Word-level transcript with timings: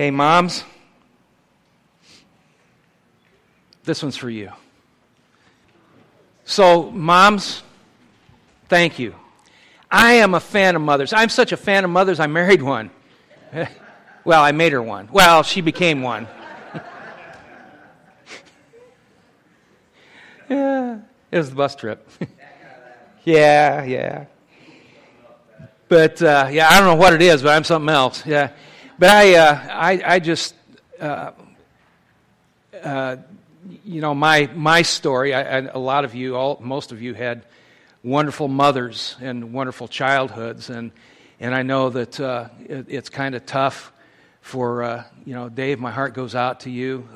Hey, 0.00 0.10
moms, 0.10 0.64
this 3.84 4.02
one's 4.02 4.16
for 4.16 4.30
you. 4.30 4.50
So, 6.46 6.90
moms, 6.90 7.62
thank 8.70 8.98
you. 8.98 9.14
I 9.90 10.12
am 10.12 10.32
a 10.32 10.40
fan 10.40 10.74
of 10.74 10.80
mothers. 10.80 11.12
I'm 11.12 11.28
such 11.28 11.52
a 11.52 11.56
fan 11.58 11.84
of 11.84 11.90
mothers, 11.90 12.18
I 12.18 12.28
married 12.28 12.62
one. 12.62 12.90
well, 14.24 14.42
I 14.42 14.52
made 14.52 14.72
her 14.72 14.80
one. 14.80 15.06
Well, 15.12 15.42
she 15.42 15.60
became 15.60 16.00
one. 16.00 16.26
yeah, 20.48 21.00
it 21.30 21.36
was 21.36 21.50
the 21.50 21.56
bus 21.56 21.76
trip. 21.76 22.08
yeah, 23.24 23.84
yeah. 23.84 24.24
But 25.88 26.22
uh, 26.22 26.48
yeah, 26.50 26.70
I 26.70 26.78
don't 26.80 26.88
know 26.88 26.94
what 26.94 27.12
it 27.12 27.20
is, 27.20 27.42
but 27.42 27.54
I'm 27.54 27.64
something 27.64 27.90
else. 27.90 28.24
Yeah, 28.24 28.52
but 29.00 29.08
I, 29.08 29.34
uh, 29.36 29.66
I, 29.70 30.02
I 30.04 30.18
just, 30.18 30.54
uh, 31.00 31.30
uh 32.84 33.16
you 33.82 34.02
know, 34.02 34.14
my 34.14 34.50
my 34.54 34.82
story. 34.82 35.32
I, 35.32 35.40
I, 35.40 35.58
a 35.72 35.78
lot 35.78 36.04
of 36.04 36.14
you, 36.14 36.36
all 36.36 36.58
most 36.60 36.92
of 36.92 37.00
you, 37.00 37.14
had 37.14 37.46
wonderful 38.02 38.46
mothers 38.46 39.16
and 39.22 39.54
wonderful 39.54 39.88
childhoods, 39.88 40.68
and 40.68 40.92
and 41.40 41.54
I 41.54 41.62
know 41.62 41.88
that 41.88 42.20
uh, 42.20 42.48
it, 42.62 42.86
it's 42.90 43.08
kind 43.08 43.34
of 43.34 43.46
tough 43.46 43.90
for 44.42 44.82
uh, 44.82 45.04
you 45.24 45.34
know, 45.34 45.48
Dave. 45.48 45.80
My 45.80 45.92
heart 45.92 46.12
goes 46.12 46.34
out 46.34 46.60
to 46.60 46.70
you 46.70 47.08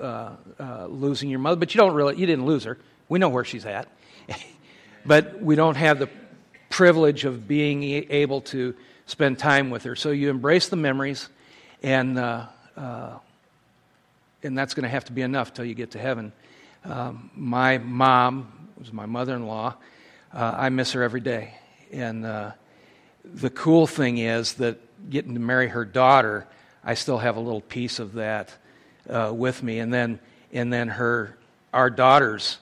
losing 0.89 1.29
your 1.29 1.41
mother, 1.41 1.57
but 1.57 1.75
you 1.75 1.81
don't 1.83 1.93
really, 1.93 2.17
you 2.17 2.25
didn't 2.25 2.47
lose 2.47 2.65
her. 2.65 2.79
We 3.11 3.19
know 3.19 3.29
where 3.29 3.45
she's 3.45 3.67
at, 3.67 3.89
but 5.05 5.43
we 5.43 5.55
don't 5.55 5.77
have 5.77 5.99
the 5.99 6.09
privilege 6.71 7.27
of 7.27 7.47
being 7.47 7.83
able 8.11 8.41
to 8.41 8.75
spend 9.05 9.39
time 9.39 9.69
with 9.69 9.83
her. 9.83 9.95
So 9.95 10.13
you 10.13 10.31
embrace 10.31 10.71
the 10.71 10.77
memories, 10.77 11.29
and 11.85 12.19
uh, 12.19 12.47
uh, 12.79 13.19
and 14.43 14.57
that's 14.57 14.73
going 14.73 14.85
to 14.85 14.89
have 14.89 15.05
to 15.05 15.13
be 15.13 15.21
enough 15.21 15.53
till 15.53 15.67
you 15.67 15.75
get 15.75 15.91
to 15.93 15.99
heaven. 15.99 16.33
Um, 16.85 17.31
my 17.37 17.79
mom 17.79 18.71
was 18.79 18.93
my 18.93 19.07
mother-in-law. 19.07 19.75
Uh, 20.33 20.55
I 20.57 20.71
miss 20.71 20.93
her 20.93 21.03
every 21.03 21.21
day, 21.21 21.55
and 21.93 22.25
uh, 22.25 22.53
the 23.25 23.51
cool 23.51 23.87
thing 23.87 24.19
is 24.19 24.55
that 24.55 24.79
getting 25.11 25.35
to 25.35 25.41
marry 25.41 25.69
her 25.69 25.85
daughter, 25.85 26.47
I 26.83 26.95
still 26.95 27.19
have 27.19 27.37
a 27.37 27.41
little 27.41 27.61
piece 27.61 27.99
of 27.99 28.15
that 28.15 28.55
uh, 29.09 29.31
with 29.35 29.63
me, 29.63 29.79
and 29.79 29.93
then 29.93 30.19
and 30.53 30.73
then 30.73 30.89
her 30.89 31.37
our 31.75 31.91
daughters 31.91 32.59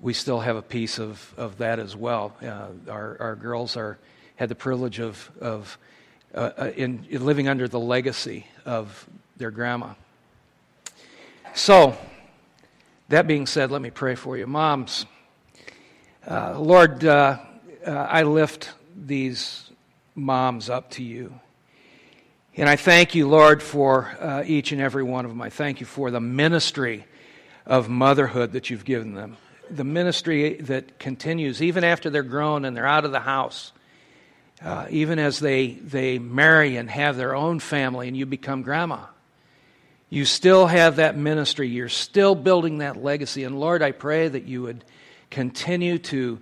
we 0.00 0.12
still 0.12 0.40
have 0.40 0.56
a 0.56 0.62
piece 0.62 1.00
of, 1.00 1.34
of 1.36 1.58
that 1.58 1.80
as 1.80 1.96
well. 1.96 2.32
Uh, 2.40 2.68
our, 2.88 3.16
our 3.18 3.34
girls 3.34 3.76
are, 3.76 3.98
had 4.36 4.48
the 4.48 4.54
privilege 4.54 5.00
of, 5.00 5.28
of 5.40 5.76
uh, 6.34 6.50
uh, 6.58 6.72
in, 6.76 7.06
in, 7.10 7.24
living 7.24 7.48
under 7.48 7.66
the 7.66 7.80
legacy 7.80 8.46
of 8.68 9.08
their 9.36 9.50
grandma. 9.50 9.94
So, 11.54 11.96
that 13.08 13.26
being 13.26 13.46
said, 13.46 13.70
let 13.70 13.82
me 13.82 13.90
pray 13.90 14.14
for 14.14 14.36
you. 14.36 14.46
Moms, 14.46 15.06
uh, 16.26 16.60
Lord, 16.60 17.04
uh, 17.04 17.38
uh, 17.86 17.90
I 17.90 18.22
lift 18.22 18.72
these 18.94 19.70
moms 20.14 20.68
up 20.68 20.90
to 20.92 21.02
you. 21.02 21.40
And 22.56 22.68
I 22.68 22.76
thank 22.76 23.14
you, 23.14 23.28
Lord, 23.28 23.62
for 23.62 24.42
each 24.44 24.72
and 24.72 24.80
every 24.80 25.04
one 25.04 25.24
of 25.24 25.30
them. 25.30 25.40
I 25.40 25.48
thank 25.48 25.80
you 25.80 25.86
for 25.86 26.10
the 26.10 26.20
ministry 26.20 27.06
of 27.64 27.88
motherhood 27.88 28.52
that 28.52 28.68
you've 28.68 28.84
given 28.84 29.14
them 29.14 29.36
the 29.70 29.84
ministry 29.84 30.54
that 30.54 30.98
continues 30.98 31.62
even 31.62 31.84
after 31.84 32.10
they're 32.10 32.22
grown 32.22 32.64
and 32.64 32.76
they're 32.76 32.86
out 32.86 33.04
of 33.04 33.12
the 33.12 33.20
house, 33.20 33.72
uh, 34.62 34.86
even 34.90 35.18
as 35.18 35.38
they, 35.38 35.72
they 35.72 36.18
marry 36.18 36.76
and 36.76 36.90
have 36.90 37.16
their 37.16 37.34
own 37.34 37.60
family 37.60 38.08
and 38.08 38.16
you 38.16 38.26
become 38.26 38.62
grandma. 38.62 39.06
You 40.10 40.24
still 40.24 40.66
have 40.66 40.96
that 40.96 41.16
ministry. 41.16 41.68
You're 41.68 41.88
still 41.88 42.34
building 42.34 42.78
that 42.78 42.96
legacy. 42.96 43.44
And 43.44 43.60
Lord, 43.60 43.82
I 43.82 43.92
pray 43.92 44.28
that 44.28 44.44
you 44.44 44.62
would 44.62 44.84
continue 45.30 45.98
to 45.98 46.40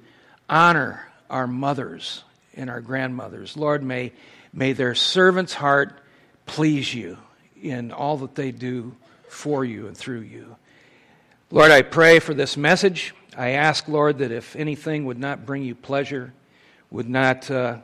honor 0.48 1.06
our 1.28 1.47
mothers 1.47 2.22
and 2.55 2.71
our 2.71 2.81
grandmothers. 2.81 3.56
Lord, 3.56 3.82
may, 3.82 4.12
may 4.53 4.72
their 4.72 4.94
servant's 4.94 5.53
heart 5.53 5.99
please 6.47 6.94
you 6.94 7.19
in 7.60 7.91
all 7.91 8.19
that 8.19 8.34
they 8.34 8.53
do 8.53 8.94
for 9.28 9.65
you 9.65 9.88
and 9.88 9.97
through 9.97 10.21
you. 10.21 10.56
Lord, 11.50 11.71
I 11.71 11.82
pray 11.82 12.21
for 12.21 12.34
this 12.34 12.56
message. 12.56 13.15
I 13.37 13.50
ask, 13.50 13.88
Lord, 13.88 14.19
that 14.19 14.31
if 14.31 14.56
anything 14.56 15.05
would 15.05 15.19
not 15.19 15.44
bring 15.44 15.62
you 15.62 15.75
pleasure, 15.75 16.32
would 16.91 17.09
not, 17.09 17.50
uh, 17.50 17.78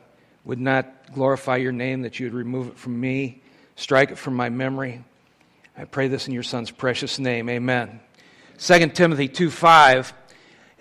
would 0.45 0.59
not 0.59 1.13
glorify 1.13 1.57
your 1.57 1.71
name, 1.71 2.01
that 2.01 2.19
you 2.19 2.25
would 2.25 2.33
remove 2.33 2.67
it 2.67 2.77
from 2.77 2.99
me, 2.99 3.41
strike 3.75 4.11
it 4.11 4.17
from 4.17 4.35
my 4.35 4.49
memory. 4.49 5.03
I 5.77 5.85
pray 5.85 6.07
this 6.07 6.27
in 6.27 6.33
your 6.33 6.43
Son's 6.43 6.71
precious 6.71 7.19
name. 7.19 7.49
Amen. 7.49 7.99
2 8.59 8.89
Timothy 8.89 9.27
2 9.27 9.49
5 9.49 10.13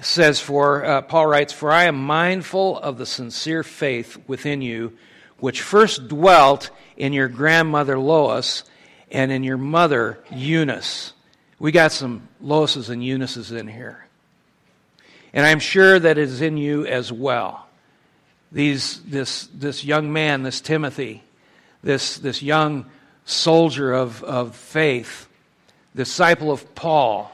says, 0.01 0.41
For 0.41 0.85
uh, 0.85 1.03
Paul 1.03 1.27
writes, 1.27 1.53
For 1.53 1.71
I 1.71 1.85
am 1.85 2.05
mindful 2.05 2.79
of 2.79 2.99
the 2.99 3.07
sincere 3.07 3.63
faith 3.63 4.19
within 4.27 4.63
you, 4.63 4.97
which 5.39 5.63
first 5.63 6.09
dwelt 6.09 6.71
in 6.97 7.13
your 7.13 7.29
grandmother 7.29 7.99
Lois 7.99 8.65
and 9.11 9.33
in 9.33 9.45
your 9.45 9.59
mother 9.59 10.19
Eunice 10.31 11.13
we 11.63 11.71
got 11.71 11.93
some 11.93 12.27
Loises 12.43 12.91
and 12.91 13.05
Eunices 13.05 13.53
in 13.53 13.69
here. 13.69 14.05
And 15.33 15.47
I'm 15.47 15.61
sure 15.61 15.97
that 15.97 16.19
is 16.19 16.43
in 16.43 16.57
you 16.57 16.85
as 16.87 17.13
well. 17.13 17.69
These, 18.53 19.01
this, 19.03 19.49
this 19.55 19.83
young 19.83 20.13
man, 20.13 20.43
this 20.43 20.61
Timothy, 20.61 21.23
this, 21.83 22.19
this 22.19 22.43
young 22.43 22.87
soldier 23.25 23.93
of, 23.93 24.23
of 24.23 24.55
faith, 24.55 25.29
disciple 25.97 26.53
of 26.53 26.75
Paul, 26.75 27.33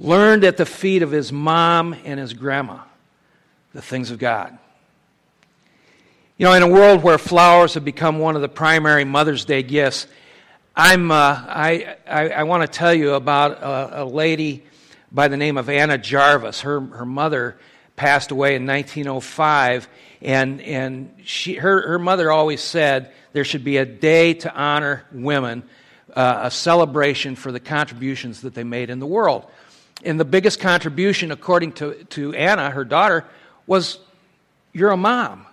learned 0.00 0.44
at 0.44 0.56
the 0.56 0.66
feet 0.66 1.02
of 1.02 1.10
his 1.10 1.32
mom 1.32 1.94
and 2.04 2.18
his 2.18 2.32
grandma 2.32 2.80
the 3.74 3.82
things 3.82 4.10
of 4.10 4.18
God. 4.18 4.56
You 6.38 6.46
know, 6.46 6.52
in 6.54 6.62
a 6.62 6.68
world 6.68 7.02
where 7.02 7.18
flowers 7.18 7.74
have 7.74 7.84
become 7.84 8.18
one 8.18 8.36
of 8.36 8.42
the 8.42 8.48
primary 8.48 9.04
Mother's 9.04 9.44
Day 9.44 9.62
gifts, 9.62 10.06
I'm, 10.74 11.10
uh, 11.10 11.44
I, 11.48 11.96
I, 12.08 12.28
I 12.28 12.42
want 12.44 12.62
to 12.62 12.68
tell 12.68 12.94
you 12.94 13.14
about 13.14 13.60
a, 13.60 14.02
a, 14.02 14.04
lady 14.04 14.62
by 15.10 15.26
the 15.26 15.36
name 15.36 15.58
of 15.58 15.68
Anna 15.68 15.98
Jarvis. 15.98 16.60
Her, 16.60 16.80
her 16.80 17.04
mother 17.04 17.58
passed 17.98 18.30
away 18.30 18.54
in 18.54 18.66
1905, 18.66 19.88
and, 20.22 20.60
and 20.62 21.14
she, 21.24 21.54
her, 21.54 21.88
her 21.88 21.98
mother 21.98 22.32
always 22.32 22.62
said 22.62 23.12
there 23.32 23.44
should 23.44 23.64
be 23.64 23.76
a 23.76 23.84
day 23.84 24.34
to 24.34 24.54
honor 24.54 25.04
women, 25.12 25.64
uh, 26.14 26.42
a 26.44 26.50
celebration 26.50 27.34
for 27.34 27.52
the 27.52 27.60
contributions 27.60 28.42
that 28.42 28.54
they 28.54 28.64
made 28.64 28.88
in 28.88 29.00
the 29.00 29.06
world. 29.06 29.46
And 30.04 30.18
the 30.18 30.24
biggest 30.24 30.60
contribution, 30.60 31.32
according 31.32 31.72
to, 31.72 32.04
to 32.04 32.32
Anna, 32.34 32.70
her 32.70 32.84
daughter, 32.84 33.24
was 33.66 33.98
you're 34.72 34.90
a 34.90 34.96
mom. 34.96 35.44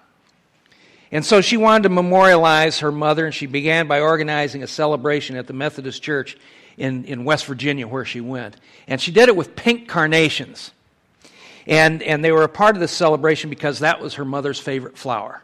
And 1.12 1.26
so 1.26 1.42
she 1.42 1.58
wanted 1.58 1.84
to 1.84 1.90
memorialize 1.90 2.80
her 2.80 2.92
mother, 2.92 3.26
and 3.26 3.34
she 3.34 3.48
began 3.48 3.88
by 3.88 4.02
organizing 4.02 4.64
a 4.64 4.68
celebration 4.68 5.36
at 5.36 5.48
the 5.48 5.54
Methodist 5.54 6.04
Church 6.04 6.38
in, 6.78 7.06
in 7.06 7.26
West 7.26 7.46
Virginia, 7.46 7.88
where 7.88 8.06
she 8.06 8.22
went. 8.22 8.58
And 8.88 9.02
she 9.02 9.12
did 9.12 9.30
it 9.30 9.36
with 9.36 9.56
pink 9.56 9.88
carnations. 9.88 10.72
And, 11.68 12.04
and 12.04 12.24
they 12.24 12.32
were 12.32 12.44
a 12.44 12.50
part 12.50 12.76
of 12.76 12.80
the 12.80 12.88
celebration 12.88 13.50
because 13.50 13.80
that 13.80 14.00
was 14.00 14.16
her 14.16 14.26
mother's 14.26 14.60
favorite 14.60 14.98
flower. 14.98 15.42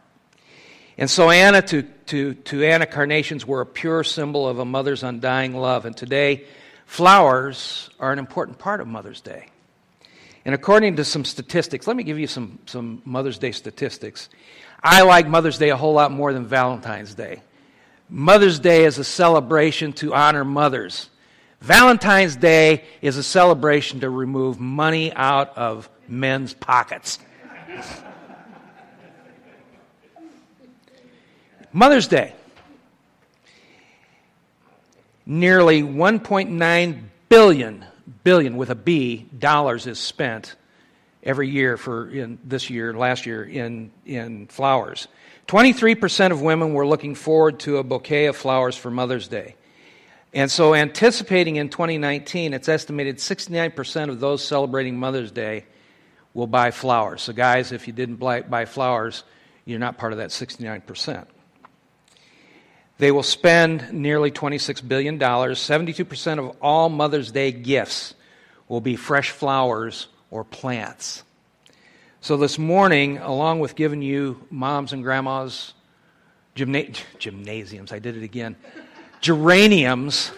And 0.97 1.09
so 1.09 1.29
Anna 1.29 1.61
to, 1.63 1.83
to, 2.07 2.33
to 2.35 2.63
Anna, 2.63 2.85
carnations 2.85 3.45
were 3.45 3.61
a 3.61 3.65
pure 3.65 4.03
symbol 4.03 4.47
of 4.47 4.59
a 4.59 4.65
mother's 4.65 5.03
undying 5.03 5.55
love. 5.55 5.85
And 5.85 5.97
today, 5.97 6.45
flowers 6.85 7.89
are 7.99 8.11
an 8.11 8.19
important 8.19 8.59
part 8.59 8.81
of 8.81 8.87
Mother's 8.87 9.21
Day. 9.21 9.47
And 10.45 10.55
according 10.55 10.97
to 10.97 11.05
some 11.05 11.23
statistics, 11.25 11.87
let 11.87 11.95
me 11.95 12.03
give 12.03 12.19
you 12.19 12.27
some, 12.27 12.59
some 12.65 13.01
Mother's 13.05 13.37
Day 13.37 13.51
statistics. 13.51 14.29
I 14.83 15.03
like 15.03 15.27
Mother's 15.27 15.57
Day 15.57 15.69
a 15.69 15.77
whole 15.77 15.93
lot 15.93 16.11
more 16.11 16.33
than 16.33 16.47
Valentine's 16.47 17.13
Day. 17.13 17.41
Mother's 18.09 18.59
Day 18.59 18.83
is 18.85 18.97
a 18.97 19.03
celebration 19.03 19.93
to 19.93 20.13
honor 20.13 20.43
mothers. 20.43 21.09
Valentine's 21.61 22.35
Day 22.35 22.83
is 23.01 23.17
a 23.17 23.23
celebration 23.23 23.99
to 23.99 24.09
remove 24.09 24.59
money 24.59 25.13
out 25.13 25.55
of 25.57 25.89
men's 26.07 26.53
pockets. 26.53 27.19
Mother's 31.73 32.07
Day. 32.07 32.33
Nearly 35.25 35.83
1.9 35.83 37.03
billion, 37.29 37.85
billion 38.23 38.57
with 38.57 38.69
a 38.69 38.75
B, 38.75 39.25
dollars 39.37 39.87
is 39.87 39.99
spent 39.99 40.55
every 41.23 41.49
year 41.49 41.77
for 41.77 42.09
in 42.09 42.39
this 42.43 42.69
year, 42.69 42.93
last 42.93 43.25
year 43.25 43.43
in, 43.43 43.91
in 44.05 44.47
flowers. 44.47 45.07
23% 45.47 46.31
of 46.31 46.41
women 46.41 46.73
were 46.73 46.85
looking 46.85 47.15
forward 47.15 47.59
to 47.61 47.77
a 47.77 47.83
bouquet 47.83 48.25
of 48.25 48.35
flowers 48.35 48.75
for 48.75 48.91
Mother's 48.91 49.27
Day. 49.27 49.55
And 50.33 50.49
so, 50.49 50.73
anticipating 50.73 51.57
in 51.57 51.69
2019, 51.69 52.53
it's 52.53 52.69
estimated 52.69 53.17
69% 53.17 54.09
of 54.09 54.19
those 54.19 54.43
celebrating 54.43 54.97
Mother's 54.97 55.31
Day 55.31 55.65
will 56.33 56.47
buy 56.47 56.71
flowers. 56.71 57.21
So, 57.21 57.33
guys, 57.33 57.71
if 57.71 57.87
you 57.87 57.93
didn't 57.93 58.15
buy, 58.15 58.65
flowers, 58.65 59.23
you're 59.65 59.79
not 59.79 59.97
part 59.97 60.13
of 60.13 60.19
that 60.19 60.29
69%. 60.29 61.25
They 62.97 63.11
will 63.11 63.23
spend 63.23 63.91
nearly 63.91 64.31
$26 64.31 64.87
billion. 64.87 65.19
72% 65.19 66.39
of 66.39 66.55
all 66.61 66.87
Mother's 66.89 67.31
Day 67.31 67.51
gifts 67.51 68.13
will 68.67 68.81
be 68.81 68.95
fresh 68.95 69.31
flowers 69.31 70.07
or 70.29 70.43
plants. 70.43 71.23
So 72.21 72.37
this 72.37 72.59
morning, 72.59 73.17
along 73.17 73.59
with 73.59 73.75
giving 73.75 74.03
you 74.03 74.45
moms 74.51 74.93
and 74.93 75.01
grandmas 75.01 75.73
gymna- 76.55 77.01
gymnasiums, 77.19 77.91
I 77.91 77.97
did 77.97 78.15
it 78.15 78.23
again, 78.23 78.55
geraniums, 79.19 80.31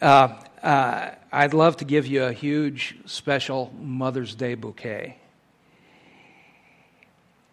uh, 0.00 0.40
uh, 0.62 1.10
I'd 1.30 1.52
love 1.52 1.76
to 1.78 1.84
give 1.84 2.06
you 2.06 2.24
a 2.24 2.32
huge 2.32 2.96
special 3.04 3.72
Mother's 3.78 4.34
Day 4.34 4.54
bouquet. 4.54 5.18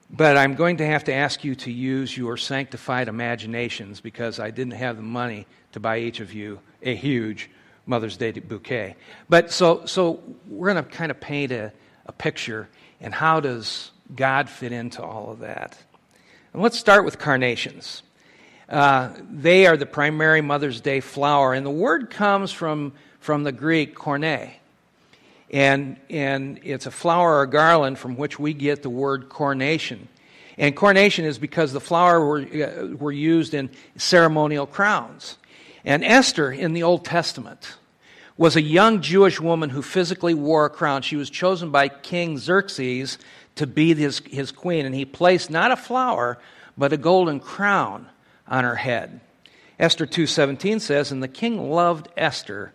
But 0.10 0.38
I'm 0.38 0.56
going 0.56 0.78
to 0.78 0.86
have 0.86 1.04
to 1.06 1.14
ask 1.14 1.44
you 1.44 1.56
to 1.56 1.72
use 1.72 2.16
your 2.16 2.38
sanctified 2.38 3.10
imaginations 3.10 4.00
because 4.00 4.40
I 4.40 4.52
didn't 4.52 4.74
have 4.74 4.96
the 4.96 5.04
money 5.04 5.46
to 5.74 5.82
buy 5.82 6.00
each 6.00 6.22
of 6.22 6.34
you 6.34 6.60
a 6.84 6.96
huge 6.96 7.50
Mother's 7.86 8.16
Day 8.16 8.32
bouquet. 8.32 8.96
But 9.28 9.52
so, 9.52 9.86
so 9.86 10.22
we're 10.48 10.72
going 10.72 10.84
to 10.84 10.90
kind 10.90 11.12
of 11.12 11.20
paint 11.20 11.52
a, 11.52 11.74
a 12.06 12.14
picture, 12.14 12.70
and 13.02 13.14
how 13.14 13.42
does 13.42 13.92
God 14.16 14.50
fit 14.50 14.72
into 14.72 15.04
all 15.04 15.32
of 15.32 15.40
that? 15.40 15.78
And 16.54 16.62
let's 16.62 16.80
start 16.80 17.04
with 17.04 17.20
carnations. 17.20 18.04
Uh, 18.70 19.10
they 19.30 19.68
are 19.68 19.76
the 19.76 19.86
primary 19.86 20.42
Mother's 20.42 20.80
Day 20.80 21.02
flower, 21.02 21.54
and 21.54 21.66
the 21.66 21.72
word 21.72 22.10
comes 22.10 22.52
from, 22.52 22.94
from 23.26 23.44
the 23.44 23.52
Greek 23.52 23.96
corne. 23.96 24.52
And, 25.50 25.98
and 26.12 26.60
it's 26.64 26.86
a 26.86 26.92
flower 26.92 27.40
or 27.40 27.48
garland 27.48 27.98
from 27.98 28.18
which 28.18 28.38
we 28.38 28.54
get 28.54 28.84
the 28.84 28.90
word 28.90 29.30
coronation. 29.30 30.08
And 30.60 30.76
coronation 30.76 31.26
is 31.26 31.40
because 31.40 31.74
the 31.74 31.82
flower 31.82 32.24
were, 32.24 32.42
uh, 32.42 32.96
were 32.96 33.12
used 33.12 33.56
in 33.56 33.72
ceremonial 33.98 34.68
crowns. 34.68 35.38
And 35.84 36.04
Esther 36.04 36.52
in 36.52 36.74
the 36.74 36.84
Old 36.84 37.04
Testament 37.04 37.78
was 38.38 38.56
a 38.56 38.62
young 38.62 39.02
Jewish 39.02 39.42
woman 39.42 39.72
who 39.72 39.82
physically 39.82 40.36
wore 40.36 40.66
a 40.66 40.70
crown. 40.70 41.02
She 41.02 41.16
was 41.16 41.32
chosen 41.32 41.72
by 41.72 41.88
King 41.88 42.38
Xerxes 42.38 43.18
to 43.56 43.66
be 43.66 43.96
his, 43.96 44.20
his 44.30 44.52
queen, 44.52 44.86
and 44.86 44.94
he 44.94 45.04
placed 45.04 45.50
not 45.50 45.72
a 45.72 45.78
flower, 45.78 46.38
but 46.78 46.94
a 46.94 46.98
golden 46.98 47.40
crown 47.40 48.08
on 48.48 48.66
her 48.66 48.76
head. 48.76 49.20
Esther 49.80 50.06
2:17 50.06 50.80
says, 50.80 51.12
"And 51.12 51.24
the 51.24 51.28
king 51.28 51.72
loved 51.72 52.08
Esther 52.16 52.72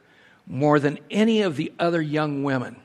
more 0.50 0.78
than 0.78 0.98
any 1.10 1.42
of 1.42 1.56
the 1.56 1.72
other 1.78 2.02
young 2.02 2.42
women." 2.42 2.76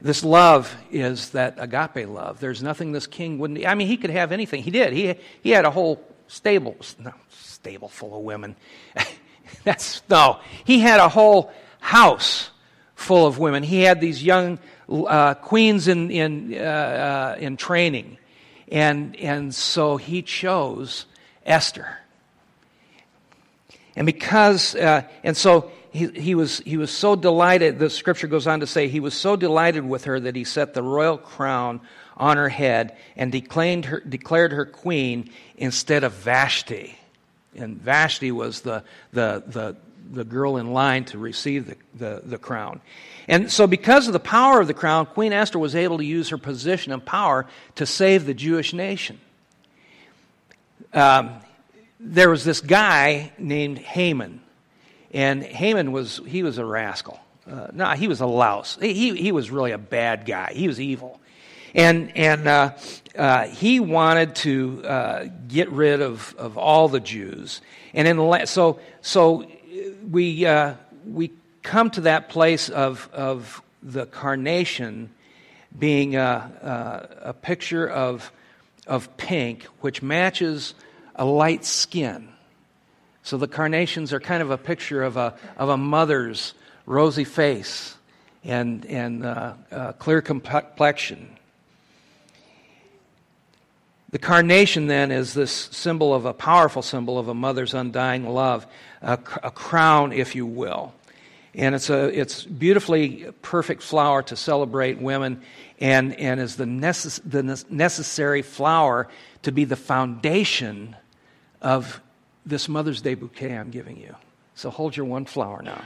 This 0.00 0.22
love 0.22 0.74
is 0.92 1.30
that 1.30 1.56
agape 1.58 2.08
love. 2.08 2.38
There's 2.38 2.62
nothing 2.62 2.92
this 2.92 3.06
king 3.06 3.38
wouldn't. 3.38 3.66
I 3.66 3.74
mean, 3.74 3.88
he 3.88 3.96
could 3.96 4.10
have 4.10 4.30
anything. 4.30 4.62
He 4.62 4.70
did. 4.70 4.92
He 4.92 5.14
he 5.42 5.50
had 5.50 5.64
a 5.64 5.70
whole 5.70 6.00
stable, 6.28 6.76
no, 6.98 7.12
stable 7.30 7.88
full 7.88 8.16
of 8.16 8.22
women. 8.22 8.54
That's 9.64 10.02
no. 10.08 10.38
He 10.64 10.80
had 10.80 11.00
a 11.00 11.08
whole 11.08 11.52
house 11.80 12.50
full 12.94 13.26
of 13.26 13.38
women. 13.38 13.64
He 13.64 13.82
had 13.82 14.00
these 14.00 14.22
young 14.22 14.60
uh, 14.88 15.34
queens 15.34 15.88
in 15.88 16.10
in 16.12 16.54
uh, 16.54 16.58
uh, 16.58 17.36
in 17.40 17.56
training, 17.56 18.18
and 18.70 19.16
and 19.16 19.52
so 19.52 19.96
he 19.96 20.22
chose 20.22 21.06
Esther. 21.44 21.98
And 23.96 24.06
because, 24.06 24.76
uh, 24.76 25.02
and 25.24 25.36
so 25.36 25.72
he, 25.90 26.08
he, 26.08 26.34
was, 26.34 26.58
he 26.60 26.76
was 26.76 26.90
so 26.90 27.16
delighted, 27.16 27.78
the 27.78 27.90
scripture 27.90 28.26
goes 28.26 28.46
on 28.46 28.60
to 28.60 28.66
say, 28.66 28.88
he 28.88 29.00
was 29.00 29.14
so 29.14 29.36
delighted 29.36 29.84
with 29.84 30.04
her 30.04 30.20
that 30.20 30.36
he 30.36 30.44
set 30.44 30.74
the 30.74 30.82
royal 30.82 31.18
crown 31.18 31.80
on 32.16 32.36
her 32.36 32.48
head 32.48 32.96
and 33.16 33.30
declared 33.32 33.86
her, 33.86 34.00
declared 34.00 34.52
her 34.52 34.66
queen 34.66 35.30
instead 35.56 36.04
of 36.04 36.12
Vashti. 36.12 36.98
And 37.56 37.80
Vashti 37.80 38.32
was 38.32 38.60
the, 38.60 38.84
the, 39.12 39.42
the, 39.46 39.76
the 40.10 40.24
girl 40.24 40.56
in 40.56 40.72
line 40.72 41.04
to 41.06 41.18
receive 41.18 41.66
the, 41.66 41.76
the, 41.94 42.22
the, 42.24 42.38
crown. 42.38 42.80
And 43.26 43.50
so, 43.50 43.66
because 43.66 44.06
of 44.06 44.12
the 44.12 44.20
power 44.20 44.60
of 44.60 44.66
the 44.66 44.74
crown, 44.74 45.06
Queen 45.06 45.32
Esther 45.32 45.58
was 45.58 45.74
able 45.74 45.98
to 45.98 46.04
use 46.04 46.28
her 46.30 46.38
position 46.38 46.92
and 46.92 47.04
power 47.04 47.46
to 47.76 47.86
save 47.86 48.26
the 48.26 48.34
Jewish 48.34 48.72
nation 48.72 49.20
um, 50.92 51.40
there 52.00 52.30
was 52.30 52.44
this 52.44 52.60
guy 52.60 53.32
named 53.38 53.78
Haman, 53.78 54.40
and 55.12 55.42
Haman 55.42 55.92
was 55.92 56.20
he 56.26 56.42
was 56.42 56.58
a 56.58 56.64
rascal. 56.64 57.20
Uh, 57.50 57.68
no, 57.72 57.90
he 57.90 58.08
was 58.08 58.20
a 58.20 58.26
louse. 58.26 58.76
He, 58.80 59.16
he 59.16 59.32
was 59.32 59.50
really 59.50 59.72
a 59.72 59.78
bad 59.78 60.26
guy. 60.26 60.52
He 60.52 60.68
was 60.68 60.78
evil, 60.78 61.18
and 61.74 62.14
and 62.16 62.46
uh, 62.46 62.72
uh, 63.16 63.46
he 63.46 63.80
wanted 63.80 64.34
to 64.36 64.84
uh, 64.84 65.24
get 65.46 65.70
rid 65.70 66.02
of, 66.02 66.34
of 66.38 66.58
all 66.58 66.88
the 66.88 67.00
Jews. 67.00 67.62
And 67.94 68.06
in 68.06 68.16
the 68.16 68.44
so 68.46 68.80
so 69.00 69.48
we 70.10 70.44
uh, 70.44 70.74
we 71.06 71.32
come 71.62 71.90
to 71.90 72.02
that 72.02 72.28
place 72.28 72.68
of 72.68 73.08
of 73.12 73.62
the 73.82 74.06
carnation 74.06 75.10
being 75.78 76.16
a, 76.16 77.08
a, 77.22 77.28
a 77.30 77.32
picture 77.32 77.88
of 77.88 78.30
of 78.86 79.16
pink, 79.16 79.64
which 79.80 80.02
matches 80.02 80.74
a 81.14 81.24
light 81.24 81.64
skin. 81.64 82.28
So 83.28 83.36
the 83.36 83.46
carnations 83.46 84.14
are 84.14 84.20
kind 84.20 84.40
of 84.40 84.50
a 84.50 84.56
picture 84.56 85.02
of 85.02 85.18
a, 85.18 85.34
of 85.58 85.68
a 85.68 85.76
mother's 85.76 86.54
rosy 86.86 87.24
face 87.24 87.94
and, 88.42 88.86
and 88.86 89.26
uh, 89.26 89.52
uh, 89.70 89.92
clear 89.92 90.22
complexion. 90.22 91.36
The 94.08 94.18
carnation 94.18 94.86
then 94.86 95.10
is 95.10 95.34
this 95.34 95.52
symbol 95.52 96.14
of 96.14 96.24
a 96.24 96.32
powerful 96.32 96.80
symbol 96.80 97.18
of 97.18 97.28
a 97.28 97.34
mother's 97.34 97.74
undying 97.74 98.26
love, 98.26 98.66
a, 99.02 99.18
a 99.42 99.50
crown, 99.50 100.14
if 100.14 100.34
you 100.34 100.46
will. 100.46 100.94
And 101.54 101.74
it's 101.74 101.90
a 101.90 102.06
it's 102.18 102.44
beautifully 102.44 103.26
perfect 103.42 103.82
flower 103.82 104.22
to 104.22 104.36
celebrate 104.36 105.02
women 105.02 105.42
and, 105.78 106.18
and 106.18 106.40
is 106.40 106.56
the, 106.56 106.64
necess- 106.64 107.20
the 107.30 107.42
necessary 107.68 108.40
flower 108.40 109.06
to 109.42 109.52
be 109.52 109.66
the 109.66 109.76
foundation 109.76 110.96
of 111.60 112.00
this 112.48 112.68
Mother's 112.68 113.00
Day 113.00 113.14
bouquet 113.14 113.56
I'm 113.56 113.70
giving 113.70 113.96
you. 113.96 114.16
So 114.54 114.70
hold 114.70 114.96
your 114.96 115.06
one 115.06 115.24
flower 115.24 115.62
now. 115.62 115.82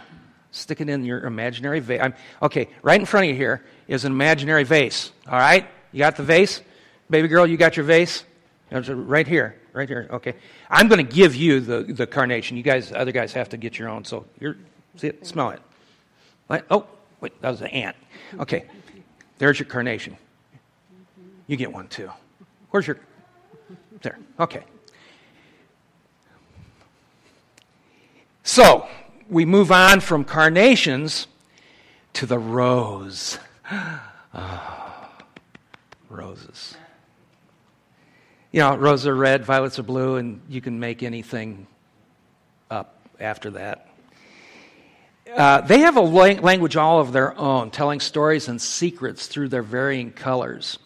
Stick 0.53 0.81
it 0.81 0.89
in 0.89 1.05
your 1.05 1.25
imaginary 1.25 1.81
vase. 1.81 2.13
okay, 2.41 2.69
right 2.83 2.99
in 2.99 3.07
front 3.07 3.25
of 3.25 3.31
you 3.31 3.37
here 3.37 3.65
is 3.89 4.05
an 4.05 4.13
imaginary 4.13 4.65
vase. 4.65 5.11
All 5.27 5.39
right? 5.39 5.67
You 5.93 5.99
got 5.99 6.17
the 6.17 6.23
vase? 6.23 6.61
Baby 7.11 7.29
girl, 7.29 7.47
you 7.47 7.57
got 7.57 7.77
your 7.77 7.85
vase? 7.85 8.25
Right 8.71 9.27
here. 9.27 9.57
Right 9.73 9.89
here. 9.89 10.09
Okay. 10.11 10.35
I'm 10.71 10.89
going 10.89 11.05
to 11.05 11.13
give 11.13 11.35
you 11.35 11.61
the, 11.61 11.83
the 11.83 12.07
carnation. 12.07 12.57
You 12.57 12.63
guys, 12.63 12.93
other 12.93 13.13
guys 13.13 13.33
have 13.33 13.51
to 13.51 13.57
get 13.57 13.79
your 13.79 13.89
own. 13.89 14.05
So 14.05 14.27
you're, 14.41 14.57
see 14.97 15.09
it? 15.09 15.27
Smell 15.27 15.51
it. 15.51 15.61
What? 16.47 16.67
Oh, 16.71 16.87
wait, 17.21 17.41
that 17.41 17.51
was 17.51 17.61
an 17.61 17.69
ant. 17.69 17.97
Okay. 18.39 18.65
There's 19.39 19.59
your 19.59 19.67
carnation. 19.67 20.17
You 21.47 21.57
get 21.57 21.73
one 21.73 21.89
too. 21.89 22.11
Where's 22.71 22.87
your. 22.87 22.99
There. 24.01 24.19
Okay. 24.39 24.63
So, 28.43 28.89
we 29.29 29.45
move 29.45 29.71
on 29.71 30.01
from 30.01 30.25
carnations 30.25 31.27
to 32.15 32.27
the 32.27 32.39
rose. 32.39 33.39
Oh, 34.35 35.09
roses. 36.11 36.77
You 38.51 38.61
know, 38.61 38.77
roses 38.77 39.07
are 39.07 39.15
red, 39.15 39.45
violets 39.45 39.79
are 39.79 39.83
blue, 39.83 40.17
and 40.17 40.43
you 40.49 40.61
can 40.61 40.79
make 40.79 41.03
anything 41.03 41.67
up 42.71 43.09
after 43.19 43.51
that. 43.51 43.89
Uh, 45.35 45.63
they 45.63 45.79
have 45.79 45.97
a 45.97 46.01
language 46.01 46.77
all 46.77 47.01
of 47.01 47.13
their 47.13 47.39
own, 47.39 47.71
telling 47.71 48.01
stories 48.01 48.49
and 48.49 48.61
secrets 48.61 49.27
through 49.27 49.49
their 49.49 49.63
varying 49.63 50.13
colors. 50.13 50.79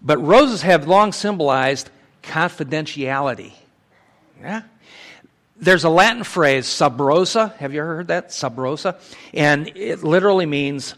But 0.00 0.18
roses 0.18 0.62
have 0.62 0.86
long 0.86 1.12
symbolized 1.12 1.90
confidentiality. 2.22 3.52
Yeah? 4.40 4.62
There's 5.58 5.84
a 5.84 5.88
Latin 5.88 6.22
phrase, 6.22 6.66
sub 6.66 7.00
rosa. 7.00 7.54
Have 7.58 7.72
you 7.72 7.80
heard 7.80 8.08
that? 8.08 8.32
Sub 8.32 8.58
rosa? 8.58 8.98
And 9.32 9.68
it 9.74 10.02
literally 10.02 10.46
means 10.46 10.94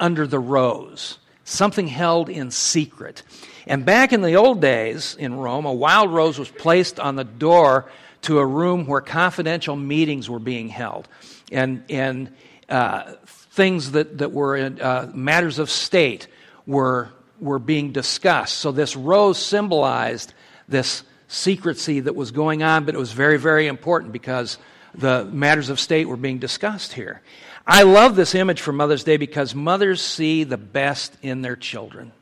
under 0.00 0.26
the 0.26 0.40
rose, 0.40 1.18
something 1.44 1.86
held 1.86 2.28
in 2.28 2.50
secret. 2.50 3.22
And 3.66 3.84
back 3.84 4.12
in 4.12 4.22
the 4.22 4.34
old 4.34 4.60
days 4.60 5.14
in 5.16 5.34
Rome, 5.34 5.66
a 5.66 5.72
wild 5.72 6.10
rose 6.10 6.38
was 6.38 6.50
placed 6.50 6.98
on 6.98 7.14
the 7.14 7.24
door 7.24 7.88
to 8.22 8.38
a 8.38 8.46
room 8.46 8.86
where 8.86 9.00
confidential 9.00 9.76
meetings 9.76 10.28
were 10.28 10.40
being 10.40 10.68
held. 10.68 11.08
And, 11.52 11.84
and 11.88 12.34
uh, 12.68 13.14
things 13.26 13.92
that, 13.92 14.18
that 14.18 14.32
were 14.32 14.56
in, 14.56 14.80
uh, 14.80 15.10
matters 15.14 15.60
of 15.60 15.70
state 15.70 16.26
were, 16.66 17.10
were 17.40 17.58
being 17.60 17.92
discussed. 17.92 18.58
So 18.58 18.72
this 18.72 18.96
rose 18.96 19.38
symbolized 19.38 20.34
this 20.68 21.04
secrecy 21.32 22.00
that 22.00 22.14
was 22.14 22.30
going 22.30 22.62
on, 22.62 22.84
but 22.84 22.94
it 22.94 22.98
was 22.98 23.12
very, 23.12 23.38
very 23.38 23.66
important 23.66 24.12
because 24.12 24.58
the 24.94 25.24
matters 25.24 25.70
of 25.70 25.80
state 25.80 26.06
were 26.06 26.16
being 26.16 26.38
discussed 26.38 26.92
here. 26.92 27.22
I 27.66 27.84
love 27.84 28.16
this 28.16 28.34
image 28.34 28.60
for 28.60 28.72
Mother's 28.72 29.02
Day 29.02 29.16
because 29.16 29.54
mothers 29.54 30.02
see 30.02 30.44
the 30.44 30.58
best 30.58 31.16
in 31.22 31.40
their 31.40 31.56
children. 31.56 32.12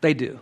They 0.00 0.14
do. 0.14 0.40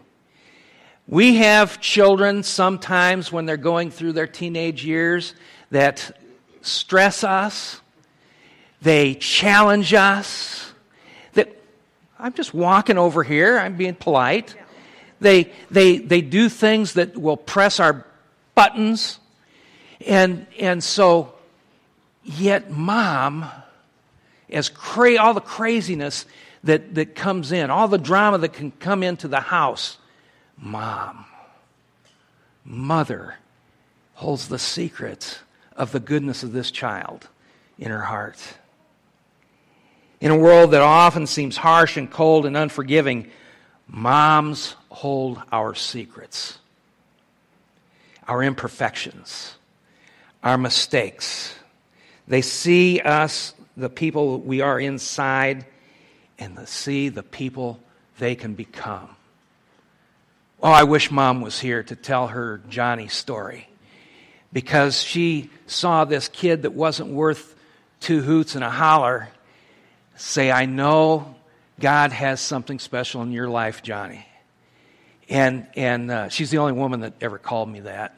We 1.06 1.36
have 1.36 1.80
children 1.80 2.42
sometimes 2.42 3.30
when 3.30 3.44
they're 3.44 3.56
going 3.56 3.90
through 3.90 4.12
their 4.12 4.26
teenage 4.26 4.84
years 4.84 5.34
that 5.70 6.18
stress 6.62 7.24
us, 7.24 7.80
they 8.80 9.14
challenge 9.14 9.92
us. 9.92 10.72
That 11.34 11.54
I'm 12.18 12.32
just 12.32 12.54
walking 12.54 12.96
over 12.96 13.22
here, 13.22 13.58
I'm 13.58 13.76
being 13.76 13.96
polite. 13.96 14.54
They, 15.20 15.52
they, 15.70 15.98
they 15.98 16.20
do 16.20 16.48
things 16.48 16.94
that 16.94 17.16
will 17.16 17.36
press 17.36 17.80
our 17.80 18.04
buttons. 18.54 19.18
And, 20.06 20.46
and 20.58 20.82
so, 20.82 21.34
yet, 22.24 22.70
mom, 22.70 23.46
as 24.50 24.68
cra- 24.68 25.16
all 25.16 25.34
the 25.34 25.40
craziness 25.40 26.26
that, 26.64 26.94
that 26.94 27.14
comes 27.14 27.52
in, 27.52 27.70
all 27.70 27.88
the 27.88 27.98
drama 27.98 28.38
that 28.38 28.52
can 28.52 28.70
come 28.72 29.02
into 29.02 29.28
the 29.28 29.40
house, 29.40 29.98
mom, 30.56 31.24
mother, 32.64 33.36
holds 34.14 34.48
the 34.48 34.58
secret 34.58 35.40
of 35.76 35.92
the 35.92 36.00
goodness 36.00 36.42
of 36.42 36.52
this 36.52 36.70
child 36.70 37.28
in 37.78 37.90
her 37.90 38.02
heart. 38.02 38.38
In 40.20 40.32
a 40.32 40.36
world 40.36 40.72
that 40.72 40.82
often 40.82 41.26
seems 41.28 41.56
harsh 41.56 41.96
and 41.96 42.10
cold 42.10 42.44
and 42.44 42.56
unforgiving, 42.56 43.30
moms 43.86 44.74
hold 44.98 45.40
our 45.52 45.76
secrets, 45.76 46.58
our 48.26 48.42
imperfections, 48.42 49.54
our 50.42 50.58
mistakes. 50.58 51.54
They 52.26 52.42
see 52.42 52.98
us, 52.98 53.54
the 53.76 53.88
people 53.88 54.40
we 54.40 54.60
are 54.60 54.80
inside, 54.80 55.66
and 56.36 56.58
they 56.58 56.64
see 56.64 57.10
the 57.10 57.22
people 57.22 57.78
they 58.18 58.34
can 58.34 58.54
become. 58.54 59.08
Oh, 60.60 60.72
I 60.72 60.82
wish 60.82 61.12
mom 61.12 61.42
was 61.42 61.60
here 61.60 61.84
to 61.84 61.94
tell 61.94 62.26
her 62.26 62.60
Johnny 62.68 63.06
story 63.06 63.68
because 64.52 65.00
she 65.00 65.48
saw 65.68 66.06
this 66.06 66.26
kid 66.26 66.62
that 66.62 66.72
wasn't 66.72 67.10
worth 67.10 67.54
two 68.00 68.20
hoots 68.20 68.56
and 68.56 68.64
a 68.64 68.70
holler 68.70 69.28
say, 70.16 70.50
I 70.50 70.66
know 70.66 71.36
God 71.78 72.10
has 72.10 72.40
something 72.40 72.80
special 72.80 73.22
in 73.22 73.30
your 73.30 73.48
life, 73.48 73.84
Johnny. 73.84 74.27
And, 75.28 75.66
and 75.76 76.10
uh, 76.10 76.28
she's 76.28 76.50
the 76.50 76.58
only 76.58 76.72
woman 76.72 77.00
that 77.00 77.14
ever 77.20 77.38
called 77.38 77.68
me 77.68 77.80
that. 77.80 78.14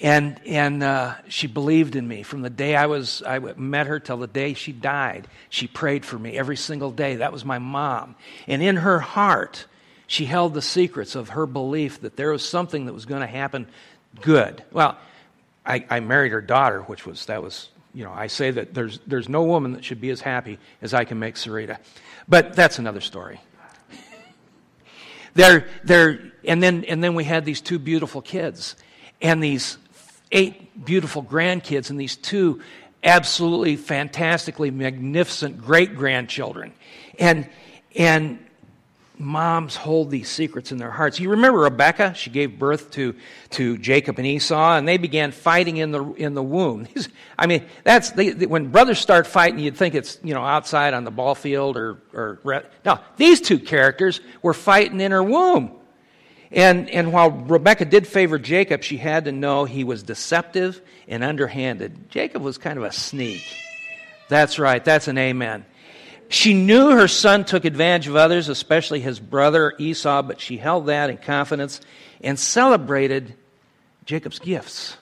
And, 0.00 0.40
and 0.46 0.82
uh, 0.82 1.14
she 1.28 1.48
believed 1.48 1.96
in 1.96 2.06
me 2.06 2.22
from 2.22 2.42
the 2.42 2.50
day 2.50 2.76
I, 2.76 2.86
was, 2.86 3.22
I 3.26 3.38
met 3.40 3.88
her 3.88 3.98
till 3.98 4.16
the 4.16 4.28
day 4.28 4.54
she 4.54 4.72
died. 4.72 5.26
She 5.48 5.66
prayed 5.66 6.04
for 6.04 6.18
me 6.18 6.38
every 6.38 6.56
single 6.56 6.92
day. 6.92 7.16
That 7.16 7.32
was 7.32 7.44
my 7.44 7.58
mom. 7.58 8.14
And 8.46 8.62
in 8.62 8.76
her 8.76 9.00
heart, 9.00 9.66
she 10.06 10.24
held 10.24 10.54
the 10.54 10.62
secrets 10.62 11.16
of 11.16 11.30
her 11.30 11.46
belief 11.46 12.00
that 12.02 12.16
there 12.16 12.30
was 12.30 12.48
something 12.48 12.86
that 12.86 12.92
was 12.92 13.06
going 13.06 13.22
to 13.22 13.26
happen 13.26 13.66
good. 14.20 14.62
Well, 14.72 14.96
I, 15.66 15.84
I 15.90 16.00
married 16.00 16.32
her 16.32 16.40
daughter, 16.40 16.82
which 16.82 17.04
was, 17.04 17.26
that 17.26 17.42
was, 17.42 17.68
you 17.92 18.04
know, 18.04 18.12
I 18.12 18.28
say 18.28 18.52
that 18.52 18.72
there's, 18.72 19.00
there's 19.06 19.28
no 19.28 19.42
woman 19.42 19.72
that 19.72 19.84
should 19.84 20.00
be 20.00 20.10
as 20.10 20.20
happy 20.20 20.58
as 20.80 20.94
I 20.94 21.04
can 21.04 21.18
make 21.18 21.34
Sarita. 21.34 21.78
But 22.28 22.54
that's 22.54 22.78
another 22.78 23.00
story. 23.00 23.40
They're, 25.34 25.66
they're, 25.84 26.32
and, 26.44 26.62
then, 26.62 26.84
and 26.84 27.02
then 27.02 27.14
we 27.14 27.24
had 27.24 27.44
these 27.44 27.60
two 27.60 27.78
beautiful 27.78 28.22
kids 28.22 28.76
and 29.20 29.42
these 29.42 29.78
eight 30.32 30.84
beautiful 30.84 31.22
grandkids 31.22 31.90
and 31.90 31.98
these 31.98 32.16
two 32.16 32.60
absolutely 33.02 33.76
fantastically 33.76 34.70
magnificent 34.70 35.58
great 35.58 35.94
grandchildren. 35.94 36.72
And, 37.18 37.48
and 37.96 38.38
moms 39.18 39.76
hold 39.76 40.10
these 40.10 40.28
secrets 40.28 40.72
in 40.72 40.78
their 40.78 40.90
hearts. 40.90 41.18
You 41.18 41.30
remember 41.30 41.60
Rebecca? 41.60 42.14
She 42.14 42.30
gave 42.30 42.58
birth 42.58 42.90
to, 42.92 43.14
to 43.50 43.76
Jacob 43.78 44.18
and 44.18 44.26
Esau, 44.26 44.76
and 44.76 44.86
they 44.86 44.96
began 44.96 45.32
fighting 45.32 45.78
in 45.78 45.90
the, 45.90 46.04
in 46.14 46.34
the 46.34 46.42
womb. 46.42 46.86
I 47.38 47.46
mean, 47.46 47.64
that's 47.84 48.10
they, 48.10 48.32
when 48.46 48.68
brothers 48.68 48.98
start 48.98 49.26
fighting, 49.26 49.58
you'd 49.58 49.76
think 49.76 49.94
it's 49.94 50.18
you 50.22 50.34
know 50.34 50.42
outside 50.42 50.94
on 50.94 51.04
the 51.04 51.10
ball 51.10 51.34
field 51.34 51.76
or 51.76 51.98
or 52.12 52.64
no. 52.84 52.98
These 53.16 53.40
two 53.40 53.58
characters 53.58 54.20
were 54.42 54.54
fighting 54.54 55.00
in 55.00 55.12
her 55.12 55.22
womb, 55.22 55.72
and 56.50 56.88
and 56.90 57.12
while 57.12 57.30
Rebecca 57.30 57.84
did 57.84 58.06
favor 58.06 58.38
Jacob, 58.38 58.82
she 58.82 58.96
had 58.96 59.26
to 59.26 59.32
know 59.32 59.64
he 59.64 59.84
was 59.84 60.02
deceptive 60.02 60.80
and 61.06 61.22
underhanded. 61.22 62.10
Jacob 62.10 62.42
was 62.42 62.58
kind 62.58 62.78
of 62.78 62.84
a 62.84 62.92
sneak. 62.92 63.42
That's 64.28 64.58
right. 64.58 64.84
That's 64.84 65.08
an 65.08 65.18
amen. 65.18 65.64
She 66.28 66.52
knew 66.52 66.90
her 66.90 67.08
son 67.08 67.44
took 67.44 67.64
advantage 67.64 68.06
of 68.06 68.16
others, 68.16 68.48
especially 68.48 69.00
his 69.00 69.18
brother 69.18 69.74
Esau, 69.78 70.22
but 70.22 70.40
she 70.40 70.58
held 70.58 70.86
that 70.86 71.08
in 71.08 71.16
confidence 71.16 71.80
and 72.22 72.38
celebrated 72.38 73.34
Jacob's 74.04 74.38
gifts. 74.38 74.96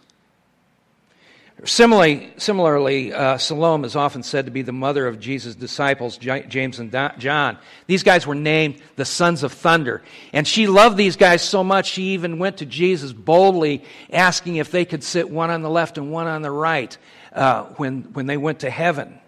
Similarly, 1.64 2.34
similarly 2.36 3.14
uh, 3.14 3.38
Salome 3.38 3.86
is 3.86 3.96
often 3.96 4.22
said 4.22 4.44
to 4.44 4.50
be 4.50 4.60
the 4.60 4.72
mother 4.72 5.06
of 5.06 5.18
Jesus' 5.18 5.54
disciples, 5.54 6.18
James 6.18 6.78
and 6.78 6.92
John. 7.18 7.58
These 7.86 8.02
guys 8.02 8.26
were 8.26 8.34
named 8.34 8.82
the 8.96 9.06
sons 9.06 9.42
of 9.42 9.52
thunder. 9.52 10.02
And 10.34 10.46
she 10.46 10.66
loved 10.66 10.98
these 10.98 11.16
guys 11.16 11.40
so 11.40 11.64
much, 11.64 11.90
she 11.90 12.08
even 12.08 12.38
went 12.38 12.58
to 12.58 12.66
Jesus 12.66 13.12
boldly 13.12 13.82
asking 14.12 14.56
if 14.56 14.70
they 14.70 14.84
could 14.84 15.02
sit 15.02 15.30
one 15.30 15.50
on 15.50 15.62
the 15.62 15.70
left 15.70 15.96
and 15.96 16.12
one 16.12 16.26
on 16.26 16.42
the 16.42 16.50
right 16.50 16.96
uh, 17.32 17.64
when, 17.76 18.02
when 18.12 18.26
they 18.26 18.36
went 18.36 18.60
to 18.60 18.70
heaven. 18.70 19.18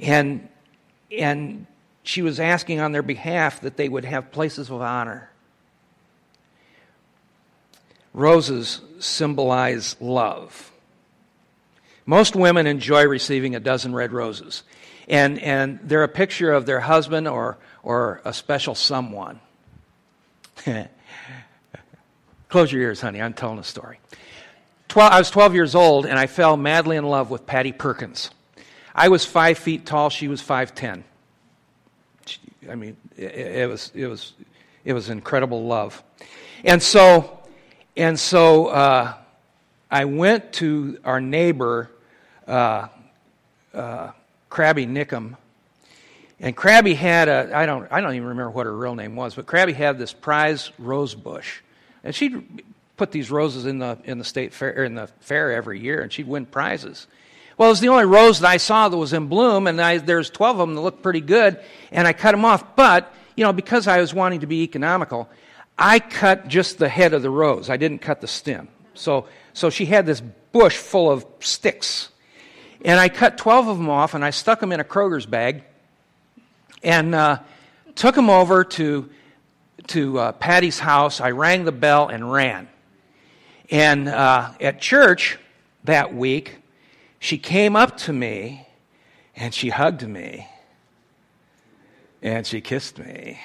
And 0.00 0.48
and 1.16 1.66
she 2.02 2.22
was 2.22 2.40
asking 2.40 2.80
on 2.80 2.92
their 2.92 3.02
behalf 3.02 3.60
that 3.60 3.76
they 3.76 3.88
would 3.88 4.04
have 4.04 4.32
places 4.32 4.70
of 4.70 4.80
honor. 4.80 5.30
Roses 8.14 8.80
symbolize 8.98 9.96
love. 10.00 10.72
Most 12.06 12.34
women 12.34 12.66
enjoy 12.66 13.06
receiving 13.06 13.54
a 13.54 13.60
dozen 13.60 13.94
red 13.94 14.12
roses, 14.12 14.62
and, 15.08 15.38
and 15.40 15.78
they're 15.82 16.02
a 16.02 16.08
picture 16.08 16.52
of 16.52 16.64
their 16.64 16.80
husband 16.80 17.28
or, 17.28 17.58
or 17.82 18.22
a 18.24 18.32
special 18.32 18.74
someone. 18.74 19.40
Close 22.48 22.72
your 22.72 22.82
ears, 22.82 23.02
honey. 23.02 23.20
I'm 23.20 23.34
telling 23.34 23.58
a 23.58 23.64
story. 23.64 24.00
12, 24.88 25.12
I 25.12 25.18
was 25.18 25.30
12 25.30 25.54
years 25.54 25.74
old, 25.74 26.06
and 26.06 26.18
I 26.18 26.26
fell 26.26 26.56
madly 26.56 26.96
in 26.96 27.04
love 27.04 27.30
with 27.30 27.46
Patty 27.46 27.72
Perkins. 27.72 28.30
I 28.94 29.08
was 29.08 29.24
five 29.24 29.58
feet 29.58 29.86
tall, 29.86 30.10
she 30.10 30.28
was 30.28 30.42
5'10. 30.42 31.02
I 32.70 32.74
mean, 32.74 32.96
it, 33.16 33.34
it, 33.34 33.68
was, 33.68 33.90
it, 33.94 34.06
was, 34.06 34.34
it 34.84 34.92
was 34.92 35.08
incredible 35.08 35.64
love. 35.64 36.02
And 36.64 36.82
so, 36.82 37.38
and 37.96 38.18
so 38.18 38.66
uh, 38.66 39.14
I 39.90 40.04
went 40.04 40.52
to 40.54 40.98
our 41.04 41.20
neighbor, 41.20 41.90
uh, 42.46 42.88
uh, 43.72 44.10
Crabby 44.50 44.86
Nickum, 44.86 45.36
and 46.40 46.56
Crabby 46.56 46.94
had 46.94 47.28
a, 47.28 47.56
I 47.56 47.66
don't, 47.66 47.90
I 47.90 48.00
don't 48.00 48.14
even 48.14 48.28
remember 48.28 48.50
what 48.50 48.66
her 48.66 48.76
real 48.76 48.94
name 48.94 49.16
was, 49.16 49.34
but 49.34 49.46
Crabby 49.46 49.72
had 49.72 49.98
this 49.98 50.12
prize 50.12 50.70
rose 50.78 51.14
bush. 51.14 51.60
And 52.04 52.14
she'd 52.14 52.62
put 52.96 53.10
these 53.10 53.30
roses 53.30 53.66
in 53.66 53.78
the, 53.78 53.98
in 54.04 54.18
the 54.18 54.24
state 54.24 54.52
fair, 54.52 54.84
in 54.84 54.94
the 54.94 55.08
fair 55.20 55.52
every 55.52 55.80
year, 55.80 56.00
and 56.00 56.12
she'd 56.12 56.28
win 56.28 56.46
prizes. 56.46 57.06
Well, 57.58 57.70
it 57.70 57.72
was 57.72 57.80
the 57.80 57.88
only 57.88 58.04
rose 58.04 58.38
that 58.38 58.48
I 58.48 58.56
saw 58.58 58.88
that 58.88 58.96
was 58.96 59.12
in 59.12 59.26
bloom, 59.26 59.66
and 59.66 59.80
I, 59.80 59.98
there's 59.98 60.30
12 60.30 60.60
of 60.60 60.68
them 60.68 60.76
that 60.76 60.80
looked 60.80 61.02
pretty 61.02 61.20
good, 61.20 61.58
and 61.90 62.06
I 62.06 62.12
cut 62.12 62.30
them 62.30 62.44
off. 62.44 62.76
But, 62.76 63.12
you 63.36 63.42
know, 63.42 63.52
because 63.52 63.88
I 63.88 64.00
was 64.00 64.14
wanting 64.14 64.40
to 64.40 64.46
be 64.46 64.62
economical, 64.62 65.28
I 65.76 65.98
cut 65.98 66.46
just 66.46 66.78
the 66.78 66.88
head 66.88 67.14
of 67.14 67.22
the 67.22 67.30
rose. 67.30 67.68
I 67.68 67.76
didn't 67.76 67.98
cut 67.98 68.20
the 68.20 68.28
stem. 68.28 68.68
So, 68.94 69.26
so 69.54 69.70
she 69.70 69.86
had 69.86 70.06
this 70.06 70.20
bush 70.52 70.76
full 70.76 71.10
of 71.10 71.26
sticks. 71.40 72.10
And 72.84 73.00
I 73.00 73.08
cut 73.08 73.36
12 73.36 73.66
of 73.66 73.76
them 73.76 73.90
off, 73.90 74.14
and 74.14 74.24
I 74.24 74.30
stuck 74.30 74.60
them 74.60 74.70
in 74.70 74.78
a 74.78 74.84
Kroger's 74.84 75.26
bag, 75.26 75.64
and 76.84 77.12
uh, 77.12 77.40
took 77.96 78.14
them 78.14 78.30
over 78.30 78.62
to, 78.62 79.10
to 79.88 80.18
uh, 80.20 80.32
Patty's 80.32 80.78
house. 80.78 81.20
I 81.20 81.32
rang 81.32 81.64
the 81.64 81.72
bell 81.72 82.06
and 82.06 82.32
ran. 82.32 82.68
And 83.68 84.08
uh, 84.08 84.52
at 84.60 84.80
church 84.80 85.38
that 85.82 86.14
week, 86.14 86.58
she 87.18 87.38
came 87.38 87.76
up 87.76 87.96
to 87.98 88.12
me 88.12 88.66
and 89.34 89.54
she 89.54 89.70
hugged 89.70 90.06
me 90.06 90.48
and 92.22 92.46
she 92.46 92.60
kissed 92.60 92.98
me. 92.98 93.38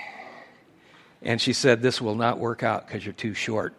And 1.22 1.40
she 1.40 1.54
said, 1.54 1.82
This 1.82 2.02
will 2.02 2.16
not 2.16 2.40
work 2.40 2.64
out 2.64 2.86
because 2.86 3.06
you're 3.06 3.14
too 3.14 3.34
short. 3.34 3.74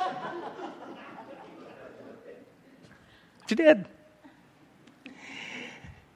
she 3.46 3.54
did. 3.54 3.86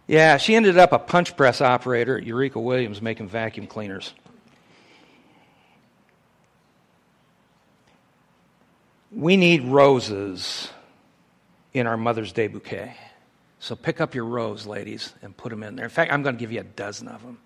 Yeah, 0.07 0.37
she 0.37 0.55
ended 0.55 0.77
up 0.77 0.93
a 0.93 0.99
punch 0.99 1.37
press 1.37 1.61
operator 1.61 2.19
at 2.19 2.25
Eureka 2.25 2.61
Williams 2.61 3.01
making 3.01 3.29
vacuum 3.29 3.67
cleaners. 3.67 4.13
We 9.11 9.37
need 9.37 9.65
roses 9.65 10.69
in 11.75 11.87
our 11.87 11.97
Mother's 11.97 12.33
Day 12.33 12.47
bouquet. 12.47 12.97
So 13.59 13.75
pick 13.75 14.01
up 14.01 14.15
your 14.15 14.25
rose, 14.25 14.67
ladies, 14.67 15.13
and 15.23 15.37
put 15.37 15.51
them 15.51 15.63
in 15.63 15.77
there. 15.77 15.85
In 15.85 15.91
fact, 15.91 16.13
I'm 16.13 16.23
going 16.23 16.37
to 16.37 16.41
give 16.41 16.53
you 16.53 16.61
a 16.61 16.65
dozen 16.65 17.09
of 17.09 17.23
them. 17.23 17.39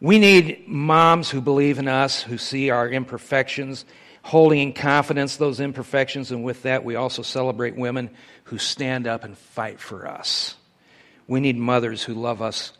We 0.00 0.18
need 0.18 0.66
moms 0.66 1.30
who 1.30 1.40
believe 1.40 1.78
in 1.78 1.88
us, 1.88 2.22
who 2.22 2.36
see 2.38 2.70
our 2.70 2.88
imperfections, 2.88 3.84
holding 4.22 4.60
in 4.60 4.72
confidence 4.72 5.36
those 5.36 5.60
imperfections, 5.60 6.30
and 6.30 6.44
with 6.44 6.62
that, 6.62 6.84
we 6.84 6.96
also 6.96 7.22
celebrate 7.22 7.76
women 7.76 8.10
who 8.44 8.58
stand 8.58 9.06
up 9.06 9.24
and 9.24 9.36
fight 9.36 9.80
for 9.80 10.06
us. 10.06 10.56
We 11.26 11.40
need 11.40 11.56
mothers 11.56 12.02
who 12.02 12.14
love 12.14 12.42
us 12.42 12.72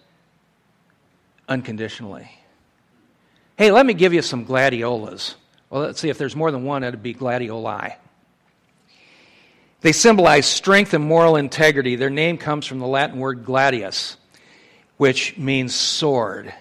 unconditionally. 1.49 2.31
Hey, 3.57 3.71
let 3.71 3.87
me 3.87 3.95
give 3.95 4.13
you 4.13 4.23
some 4.23 4.45
gladiolas. 4.45 5.37
Well, 5.71 5.83
let's 5.83 6.01
see, 6.01 6.11
if 6.11 6.19
there's 6.19 6.37
more 6.37 6.51
than 6.51 6.65
one, 6.65 6.83
it'd 6.83 7.03
be 7.03 7.15
gladioli. 7.15 7.95
They 9.83 9.93
symbolize 9.93 10.47
strength 10.47 10.95
and 10.95 11.05
moral 11.05 11.37
integrity. 11.37 11.97
Their 11.97 12.11
name 12.11 12.39
comes 12.39 12.67
from 12.67 12.79
the 12.79 12.87
Latin 12.87 13.19
word 13.19 13.45
gladius, 13.45 14.17
which 14.97 15.37
means 15.37 15.75
sword. 15.75 16.55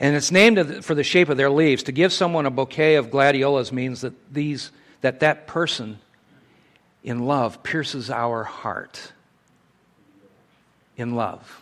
And 0.00 0.16
it's 0.16 0.32
named 0.32 0.84
for 0.84 0.96
the 0.96 1.04
shape 1.04 1.28
of 1.28 1.36
their 1.36 1.50
leaves. 1.50 1.84
To 1.84 1.92
give 1.92 2.12
someone 2.12 2.44
a 2.44 2.50
bouquet 2.50 2.96
of 2.96 3.12
gladiolas 3.12 3.72
means 3.72 4.00
that 4.00 4.14
these 4.34 4.72
that 5.00 5.20
that 5.20 5.46
person 5.46 5.98
in 7.04 7.20
love 7.26 7.62
pierces 7.62 8.10
our 8.10 8.42
heart. 8.42 9.12
In 10.96 11.14
love. 11.14 11.60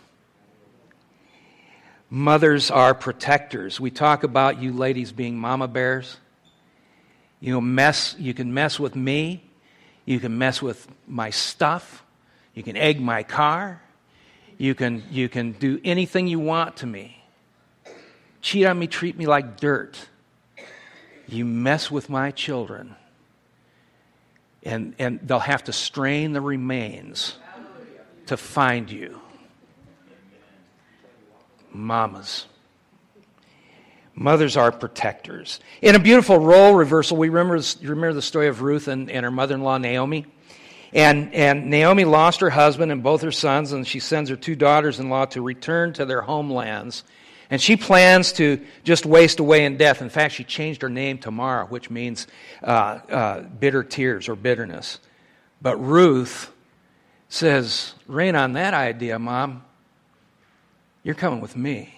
Mothers 2.09 2.69
are 2.71 2.93
protectors. 2.93 3.79
We 3.79 3.91
talk 3.91 4.23
about 4.23 4.61
you 4.61 4.73
ladies 4.73 5.11
being 5.11 5.37
mama 5.37 5.67
bears. 5.67 6.17
You 7.39 7.53
know, 7.53 7.61
mess 7.61 8.15
you 8.17 8.33
can 8.33 8.53
mess 8.53 8.79
with 8.79 8.95
me, 8.95 9.43
you 10.05 10.19
can 10.19 10.37
mess 10.37 10.61
with 10.61 10.87
my 11.07 11.29
stuff, 11.29 12.03
you 12.53 12.63
can 12.63 12.75
egg 12.75 12.99
my 12.99 13.23
car, 13.23 13.81
you 14.57 14.75
can 14.75 15.03
you 15.09 15.29
can 15.29 15.53
do 15.53 15.79
anything 15.83 16.27
you 16.27 16.39
want 16.39 16.77
to 16.77 16.87
me 16.87 17.21
cheat 18.41 18.65
on 18.65 18.77
me, 18.77 18.87
treat 18.87 19.17
me 19.17 19.25
like 19.25 19.57
dirt. 19.57 20.07
You 21.27 21.45
mess 21.45 21.89
with 21.89 22.09
my 22.09 22.31
children, 22.31 22.95
and, 24.63 24.93
and 24.99 25.19
they'll 25.23 25.39
have 25.39 25.63
to 25.65 25.73
strain 25.73 26.33
the 26.33 26.41
remains 26.41 27.37
to 28.25 28.35
find 28.35 28.91
you. 28.91 29.21
Mamas. 31.71 32.47
Mothers 34.13 34.57
are 34.57 34.71
protectors. 34.71 35.59
In 35.81 35.95
a 35.95 35.99
beautiful 35.99 36.37
role 36.37 36.73
reversal, 36.73 37.17
we 37.17 37.29
remember, 37.29 37.63
remember 37.81 38.13
the 38.13 38.21
story 38.21 38.47
of 38.47 38.61
Ruth 38.61 38.87
and, 38.87 39.09
and 39.09 39.23
her 39.23 39.31
mother 39.31 39.55
in 39.55 39.61
law, 39.61 39.77
Naomi. 39.77 40.25
And, 40.93 41.33
and 41.33 41.69
Naomi 41.69 42.03
lost 42.03 42.41
her 42.41 42.49
husband 42.49 42.91
and 42.91 43.01
both 43.01 43.21
her 43.21 43.31
sons, 43.31 43.71
and 43.71 43.87
she 43.87 43.99
sends 43.99 44.29
her 44.29 44.35
two 44.35 44.55
daughters 44.55 44.99
in 44.99 45.09
law 45.09 45.25
to 45.25 45.41
return 45.41 45.93
to 45.93 46.05
their 46.05 46.21
homelands 46.21 47.03
and 47.51 47.61
she 47.61 47.75
plans 47.75 48.31
to 48.33 48.65
just 48.85 49.05
waste 49.05 49.41
away 49.41 49.65
in 49.65 49.75
death. 49.75 50.01
In 50.01 50.09
fact, 50.09 50.33
she 50.33 50.45
changed 50.45 50.81
her 50.81 50.89
name 50.89 51.17
to 51.19 51.31
Mara, 51.31 51.65
which 51.65 51.89
means 51.89 52.25
uh, 52.63 52.99
uh, 53.09 53.41
bitter 53.41 53.83
tears 53.83 54.29
or 54.29 54.37
bitterness. 54.37 54.99
But 55.61 55.75
Ruth 55.75 56.49
says, 57.27 57.93
Rain 58.07 58.37
on 58.37 58.53
that 58.53 58.73
idea, 58.73 59.19
Mom. 59.19 59.65
You're 61.03 61.13
coming 61.13 61.41
with 61.41 61.57
me. 61.57 61.93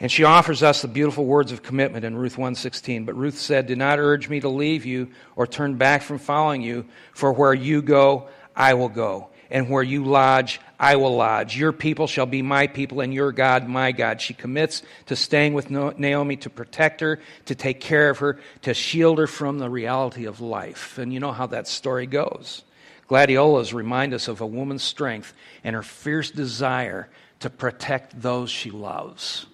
And 0.00 0.12
she 0.12 0.22
offers 0.22 0.62
us 0.62 0.82
the 0.82 0.88
beautiful 0.88 1.24
words 1.24 1.50
of 1.50 1.62
commitment 1.62 2.04
in 2.04 2.16
Ruth 2.16 2.38
1:16. 2.38 3.04
But 3.04 3.16
Ruth 3.16 3.38
said, 3.38 3.66
"Do 3.66 3.74
not 3.74 3.98
urge 3.98 4.28
me 4.28 4.38
to 4.40 4.48
leave 4.48 4.84
you 4.84 5.08
or 5.34 5.46
turn 5.46 5.74
back 5.74 6.02
from 6.02 6.18
following 6.18 6.62
you, 6.62 6.84
for 7.12 7.32
where 7.32 7.54
you 7.54 7.82
go, 7.82 8.28
I 8.54 8.74
will 8.74 8.88
go, 8.88 9.28
and 9.50 9.68
where 9.68 9.82
you 9.82 10.04
lodge, 10.04 10.60
I 10.78 10.94
will 10.94 11.16
lodge. 11.16 11.56
Your 11.56 11.72
people 11.72 12.06
shall 12.06 12.26
be 12.26 12.42
my 12.42 12.68
people, 12.68 13.00
and 13.00 13.12
your 13.12 13.32
God 13.32 13.68
my 13.68 13.90
God. 13.90 14.20
She 14.20 14.34
commits 14.34 14.82
to 15.06 15.16
staying 15.16 15.54
with 15.54 15.70
Naomi 15.70 16.36
to 16.36 16.50
protect 16.50 17.00
her, 17.00 17.18
to 17.46 17.56
take 17.56 17.80
care 17.80 18.10
of 18.10 18.18
her, 18.18 18.38
to 18.62 18.74
shield 18.74 19.18
her 19.18 19.26
from 19.26 19.58
the 19.58 19.68
reality 19.68 20.26
of 20.26 20.40
life. 20.40 20.96
And 20.98 21.12
you 21.12 21.18
know 21.18 21.32
how 21.32 21.46
that 21.48 21.66
story 21.66 22.06
goes. 22.06 22.62
Gladiolas 23.08 23.72
remind 23.72 24.14
us 24.14 24.28
of 24.28 24.40
a 24.40 24.46
woman's 24.46 24.84
strength 24.84 25.32
and 25.64 25.74
her 25.74 25.82
fierce 25.82 26.30
desire 26.30 27.08
to 27.40 27.50
protect 27.50 28.22
those 28.22 28.50
she 28.50 28.70
loves. 28.70 29.46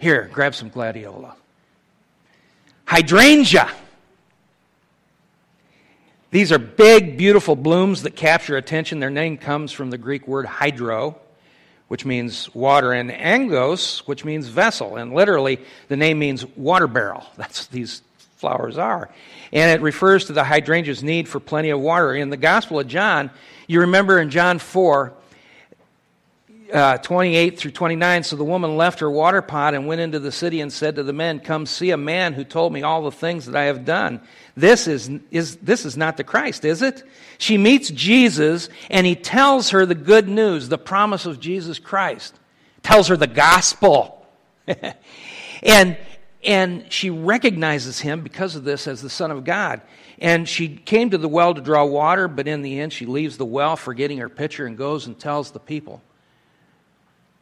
Here, 0.00 0.30
grab 0.32 0.54
some 0.54 0.70
gladiola. 0.70 1.36
Hydrangea. 2.86 3.70
These 6.30 6.52
are 6.52 6.58
big, 6.58 7.18
beautiful 7.18 7.54
blooms 7.54 8.04
that 8.04 8.16
capture 8.16 8.56
attention. 8.56 8.98
Their 8.98 9.10
name 9.10 9.36
comes 9.36 9.72
from 9.72 9.90
the 9.90 9.98
Greek 9.98 10.26
word 10.26 10.46
hydro, 10.46 11.18
which 11.88 12.06
means 12.06 12.52
water, 12.54 12.94
and 12.94 13.10
angos, 13.10 13.98
which 14.06 14.24
means 14.24 14.46
vessel. 14.48 14.96
And 14.96 15.12
literally, 15.12 15.60
the 15.88 15.98
name 15.98 16.18
means 16.18 16.46
water 16.56 16.86
barrel. 16.86 17.26
That's 17.36 17.66
what 17.66 17.70
these 17.70 18.00
flowers 18.36 18.78
are. 18.78 19.10
And 19.52 19.70
it 19.70 19.82
refers 19.82 20.24
to 20.26 20.32
the 20.32 20.44
hydrangea's 20.44 21.02
need 21.02 21.28
for 21.28 21.40
plenty 21.40 21.68
of 21.68 21.78
water. 21.78 22.14
In 22.14 22.30
the 22.30 22.38
Gospel 22.38 22.80
of 22.80 22.86
John, 22.86 23.30
you 23.66 23.80
remember 23.80 24.18
in 24.18 24.30
John 24.30 24.60
4, 24.60 25.12
uh, 26.72 26.98
28 26.98 27.58
through 27.58 27.70
29. 27.70 28.22
So 28.22 28.36
the 28.36 28.44
woman 28.44 28.76
left 28.76 29.00
her 29.00 29.10
water 29.10 29.42
pot 29.42 29.74
and 29.74 29.86
went 29.86 30.00
into 30.00 30.18
the 30.18 30.32
city 30.32 30.60
and 30.60 30.72
said 30.72 30.96
to 30.96 31.02
the 31.02 31.12
men, 31.12 31.40
Come 31.40 31.66
see 31.66 31.90
a 31.90 31.96
man 31.96 32.32
who 32.32 32.44
told 32.44 32.72
me 32.72 32.82
all 32.82 33.02
the 33.02 33.10
things 33.10 33.46
that 33.46 33.56
I 33.56 33.64
have 33.64 33.84
done. 33.84 34.20
This 34.56 34.86
is, 34.86 35.10
is, 35.30 35.56
this 35.56 35.84
is 35.84 35.96
not 35.96 36.16
the 36.16 36.24
Christ, 36.24 36.64
is 36.64 36.82
it? 36.82 37.02
She 37.38 37.58
meets 37.58 37.90
Jesus 37.90 38.68
and 38.90 39.06
he 39.06 39.14
tells 39.14 39.70
her 39.70 39.86
the 39.86 39.94
good 39.94 40.28
news, 40.28 40.68
the 40.68 40.78
promise 40.78 41.26
of 41.26 41.40
Jesus 41.40 41.78
Christ. 41.78 42.34
Tells 42.82 43.08
her 43.08 43.16
the 43.16 43.26
gospel. 43.26 44.26
and, 45.62 45.96
and 46.44 46.92
she 46.92 47.10
recognizes 47.10 48.00
him 48.00 48.22
because 48.22 48.56
of 48.56 48.64
this 48.64 48.86
as 48.86 49.02
the 49.02 49.10
Son 49.10 49.30
of 49.30 49.44
God. 49.44 49.80
And 50.18 50.48
she 50.48 50.68
came 50.68 51.10
to 51.10 51.18
the 51.18 51.28
well 51.28 51.54
to 51.54 51.60
draw 51.60 51.84
water, 51.84 52.28
but 52.28 52.46
in 52.46 52.60
the 52.62 52.80
end, 52.80 52.92
she 52.92 53.06
leaves 53.06 53.38
the 53.38 53.46
well, 53.46 53.76
forgetting 53.76 54.18
her 54.18 54.28
pitcher, 54.28 54.66
and 54.66 54.76
goes 54.76 55.06
and 55.06 55.18
tells 55.18 55.50
the 55.50 55.60
people. 55.60 56.02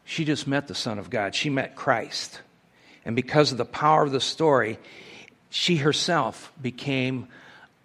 She 0.09 0.25
just 0.25 0.47
met 0.47 0.69
the 0.69 0.75
Son 0.75 0.99
of 0.99 1.11
God. 1.11 1.35
She 1.35 1.51
met 1.51 1.77
Christ. 1.77 2.41
And 3.05 3.15
because 3.15 3.53
of 3.53 3.59
the 3.59 3.67
power 3.67 4.05
of 4.05 4.11
the 4.11 4.23
story, 4.23 4.79
she 5.51 5.77
herself 5.77 6.51
became 6.61 7.29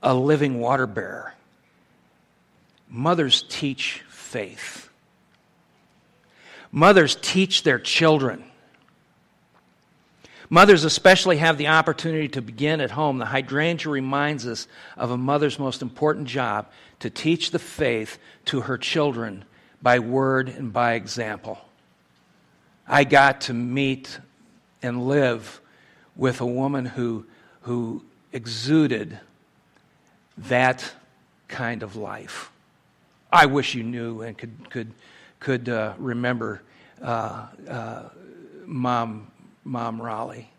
a 0.01 0.15
living 0.15 0.61
water 0.61 0.87
bearer. 0.87 1.33
Mothers 2.87 3.43
teach 3.49 4.03
faith. 4.07 4.87
Mothers 6.71 7.17
teach 7.21 7.63
their 7.63 7.77
children. 7.77 8.45
Mothers 10.49 10.85
especially 10.85 11.37
have 11.37 11.57
the 11.57 11.67
opportunity 11.67 12.29
to 12.29 12.41
begin 12.41 12.79
at 12.79 12.91
home. 12.91 13.17
The 13.17 13.25
hydrangea 13.25 13.91
reminds 13.91 14.47
us 14.47 14.69
of 14.95 15.11
a 15.11 15.17
mother's 15.17 15.59
most 15.59 15.81
important 15.81 16.29
job 16.29 16.67
to 17.01 17.09
teach 17.09 17.51
the 17.51 17.59
faith 17.59 18.17
to 18.45 18.61
her 18.61 18.77
children 18.77 19.43
by 19.81 19.99
word 19.99 20.47
and 20.47 20.71
by 20.71 20.93
example. 20.93 21.59
I 22.87 23.03
got 23.03 23.41
to 23.41 23.53
meet 23.53 24.19
and 24.81 25.07
live 25.07 25.61
with 26.15 26.41
a 26.41 26.45
woman 26.45 26.85
who, 26.85 27.25
who 27.61 28.03
exuded 28.31 29.19
that 30.37 30.91
kind 31.47 31.83
of 31.83 31.95
life. 31.95 32.51
I 33.31 33.45
wish 33.45 33.73
you 33.73 33.83
knew 33.83 34.21
and 34.21 34.37
could, 34.37 34.69
could, 34.69 34.91
could 35.39 35.69
uh, 35.69 35.93
remember 35.97 36.61
uh, 37.01 37.47
uh, 37.67 38.03
Mom, 38.65 39.31
Mom 39.63 40.01
Raleigh. 40.01 40.49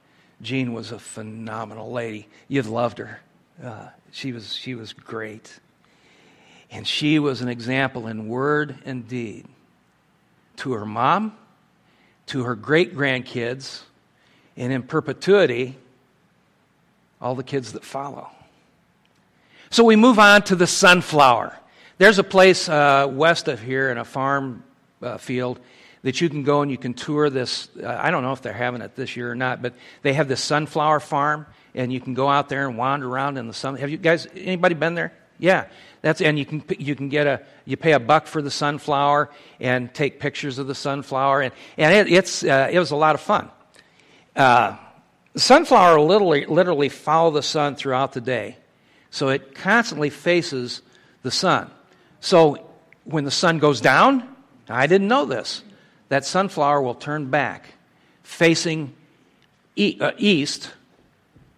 Jean 0.43 0.73
was 0.73 0.93
a 0.93 0.99
phenomenal 0.99 1.93
lady. 1.93 2.29
You'd 2.49 2.67
loved 2.67 2.99
her. 2.99 3.21
Uh, 3.63 3.89
she, 4.11 4.33
was, 4.33 4.55
she 4.55 4.75
was 4.75 4.93
great. 4.93 5.59
And 6.71 6.87
she 6.87 7.19
was 7.19 7.41
an 7.41 7.49
example 7.49 8.09
in 8.09 8.29
word 8.29 8.77
and 8.85 9.07
deed 9.07 9.47
to 10.57 10.73
her 10.73 10.85
mom 10.85 11.37
to 12.27 12.45
her 12.45 12.55
great 12.55 12.97
grandkids, 12.97 13.83
and 14.57 14.73
in 14.73 14.83
perpetuity, 14.83 15.77
all 17.21 17.35
the 17.35 17.43
kids 17.43 17.73
that 17.73 17.85
follow. 17.85 18.31
So 19.71 19.85
we 19.85 19.97
move 19.97 20.19
on 20.19 20.43
to 20.43 20.57
the 20.57 20.67
sunflower. 20.67 21.59
There's 21.99 22.19
a 22.19 22.25
place 22.25 22.69
uh, 22.69 23.09
west 23.11 23.49
of 23.49 23.61
here 23.61 23.91
in 23.91 23.99
a 23.99 24.05
farm 24.05 24.63
uh, 25.03 25.19
field 25.19 25.59
that 26.03 26.21
you 26.21 26.29
can 26.29 26.43
go 26.43 26.61
and 26.61 26.71
you 26.71 26.79
can 26.79 26.95
tour 26.95 27.31
this. 27.31 27.69
Uh, 27.83 27.89
I 27.89 28.11
don't 28.11 28.23
know 28.23 28.33
if 28.33 28.43
they're 28.43 28.53
having 28.53 28.83
it 28.83 28.95
this 28.95 29.17
year 29.17 29.31
or 29.31 29.35
not, 29.35 29.63
but 29.63 29.75
they 30.03 30.13
have 30.13 30.29
this 30.29 30.43
sunflower 30.43 31.01
farm, 31.01 31.47
and 31.75 31.93
you 31.93 32.01
can 32.01 32.15
go 32.15 32.29
out 32.29 32.49
there 32.49 32.69
and 32.69 32.77
wander 32.77 33.09
around 33.09 33.39
in 33.39 33.47
the 33.47 33.55
sun. 33.55 33.77
Have 33.77 33.91
you 33.91 33.97
guys, 33.97 34.29
anybody 34.35 34.75
been 34.75 34.95
there? 34.95 35.13
Yeah, 35.39 35.67
that's 36.03 36.21
and 36.21 36.39
you 36.39 36.47
can 36.47 36.63
you 36.79 36.95
can 36.95 37.09
get 37.09 37.27
a 37.27 37.43
you 37.65 37.77
pay 37.77 37.93
a 37.93 37.99
buck 37.99 38.27
for 38.27 38.43
the 38.43 38.51
sunflower 38.51 39.31
and 39.59 39.93
take 39.93 40.21
pictures 40.21 40.59
of 40.59 40.67
the 40.67 40.75
sunflower 40.75 41.43
and 41.43 41.55
and 41.77 41.95
it, 41.95 42.13
it's 42.13 42.45
uh, 42.45 42.69
it 42.71 42.79
was 42.79 42.91
a 42.91 42.97
lot 42.97 43.15
of 43.15 43.21
fun. 43.21 43.51
Uh, 44.37 44.77
the 45.33 45.41
sunflower 45.41 46.01
literally 46.01 46.47
literally 46.47 46.89
follow 46.89 47.31
the 47.31 47.43
sun 47.43 47.75
throughout 47.75 48.13
the 48.13 48.21
day, 48.21 48.57
so 49.11 49.29
it 49.29 49.55
constantly 49.55 50.11
faces 50.11 50.83
the 51.23 51.31
sun. 51.31 51.71
So 52.21 52.71
when 53.05 53.25
the 53.25 53.31
sun 53.31 53.59
goes 53.59 53.81
down, 53.81 54.29
I 54.69 54.87
didn't 54.87 55.09
know 55.09 55.25
this. 55.25 55.63
That 56.11 56.25
sunflower 56.25 56.83
will 56.83 56.95
turn 56.95 57.31
back 57.31 57.75
facing 58.23 58.95
e- 59.75 59.99
uh, 60.01 60.13
east 60.19 60.73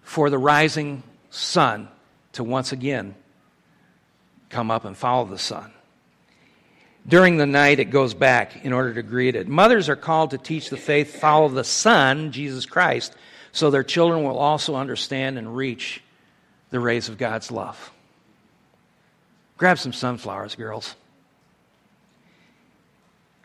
for 0.03 0.31
the 0.31 0.39
rising 0.39 1.03
sun 1.31 1.89
to 2.33 2.45
once 2.45 2.73
again 2.73 3.15
come 4.51 4.71
up 4.71 4.85
and 4.85 4.97
follow 4.97 5.25
the 5.25 5.39
sun. 5.39 5.73
During 7.09 7.37
the 7.37 7.47
night, 7.47 7.79
it 7.79 7.87
goes 7.87 8.15
back 8.15 8.65
in 8.65 8.73
order 8.73 8.93
to 8.95 9.03
greet 9.03 9.37
it. 9.37 9.47
Mothers 9.47 9.89
are 9.89 9.97
called 9.97 10.31
to 10.31 10.39
teach 10.39 10.71
the 10.71 10.77
faith, 10.77 11.21
follow 11.21 11.49
the 11.49 11.63
Son, 11.63 12.33
Jesus 12.33 12.67
Christ, 12.67 13.15
so 13.53 13.71
their 13.71 13.85
children 13.85 14.25
will 14.25 14.39
also 14.39 14.75
understand 14.75 15.39
and 15.39 15.57
reach 15.57 16.03
the 16.71 16.81
rays 16.81 17.09
of 17.09 17.17
God's 17.17 17.53
love. 17.53 17.93
Grab 19.57 19.79
some 19.79 19.93
sunflowers, 19.93 20.57
girls. 20.57 20.97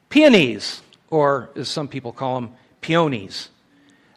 Peonies, 0.10 0.82
or 1.10 1.50
as 1.56 1.70
some 1.70 1.88
people 1.88 2.12
call 2.12 2.42
them, 2.42 2.52
peonies. 2.82 3.50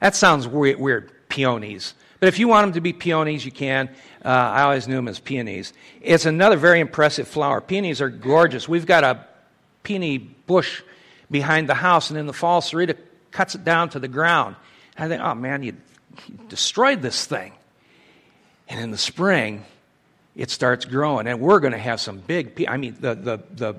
That 0.01 0.17
sounds 0.17 0.49
weird, 0.49 1.29
peonies. 1.29 1.95
But 2.25 2.29
if 2.29 2.39
you 2.39 2.49
want 2.49 2.69
them 2.69 2.73
to 2.73 2.81
be 2.81 2.95
peonies, 2.95 3.45
you 3.45 3.53
can. 3.53 3.91
Uh, 4.25 4.29
I 4.29 4.63
always 4.63 4.89
knew 4.89 4.97
them 4.97 5.09
as 5.09 5.21
peonies. 5.21 5.75
It's 6.01 6.25
another 6.25 6.57
very 6.57 6.81
impressive 6.81 7.29
flower. 7.29 7.61
Peonies 7.61 8.01
are 8.01 8.09
gorgeous. 8.09 8.67
We've 8.67 8.87
got 8.87 9.05
a 9.05 9.27
peony 9.83 10.17
bush 10.17 10.81
behind 11.31 11.69
the 11.69 11.75
house, 11.75 12.09
and 12.09 12.19
in 12.19 12.25
the 12.25 12.33
fall, 12.33 12.63
Sarita 12.63 12.97
cuts 13.31 13.55
it 13.55 13.63
down 13.63 13.91
to 13.91 13.99
the 13.99 14.09
ground. 14.09 14.57
And 14.97 15.05
I 15.05 15.15
think, 15.15 15.23
oh 15.23 15.35
man, 15.35 15.65
you, 15.65 15.77
destroyed 16.49 17.03
this 17.03 17.27
thing. 17.27 17.53
And 18.71 18.81
in 18.81 18.91
the 18.91 18.97
spring, 18.97 19.63
it 20.35 20.49
starts 20.49 20.87
growing, 20.87 21.27
and 21.27 21.43
we're 21.43 21.61
going 21.61 21.75
to 21.75 21.79
have 21.79 22.01
some 22.01 22.21
big. 22.21 22.55
Pe- 22.55 22.67
I 22.67 22.79
mean, 22.79 22.97
the, 22.99 23.15
the, 23.15 23.39
the 23.55 23.75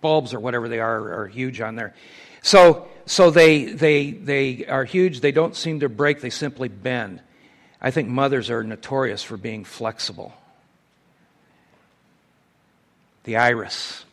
bulbs 0.00 0.32
or 0.32 0.40
whatever 0.40 0.66
they 0.66 0.80
are 0.80 1.12
are 1.24 1.26
huge 1.26 1.60
on 1.60 1.74
there. 1.74 1.94
So, 2.42 2.88
so 3.06 3.30
they, 3.30 3.64
they, 3.64 4.10
they 4.10 4.66
are 4.66 4.84
huge. 4.84 5.20
They 5.20 5.32
don't 5.32 5.56
seem 5.56 5.80
to 5.80 5.88
break, 5.88 6.20
they 6.20 6.30
simply 6.30 6.68
bend. 6.68 7.20
I 7.80 7.90
think 7.90 8.08
mothers 8.08 8.50
are 8.50 8.62
notorious 8.62 9.22
for 9.22 9.36
being 9.36 9.64
flexible. 9.64 10.32
The 13.24 13.36
iris. 13.36 14.04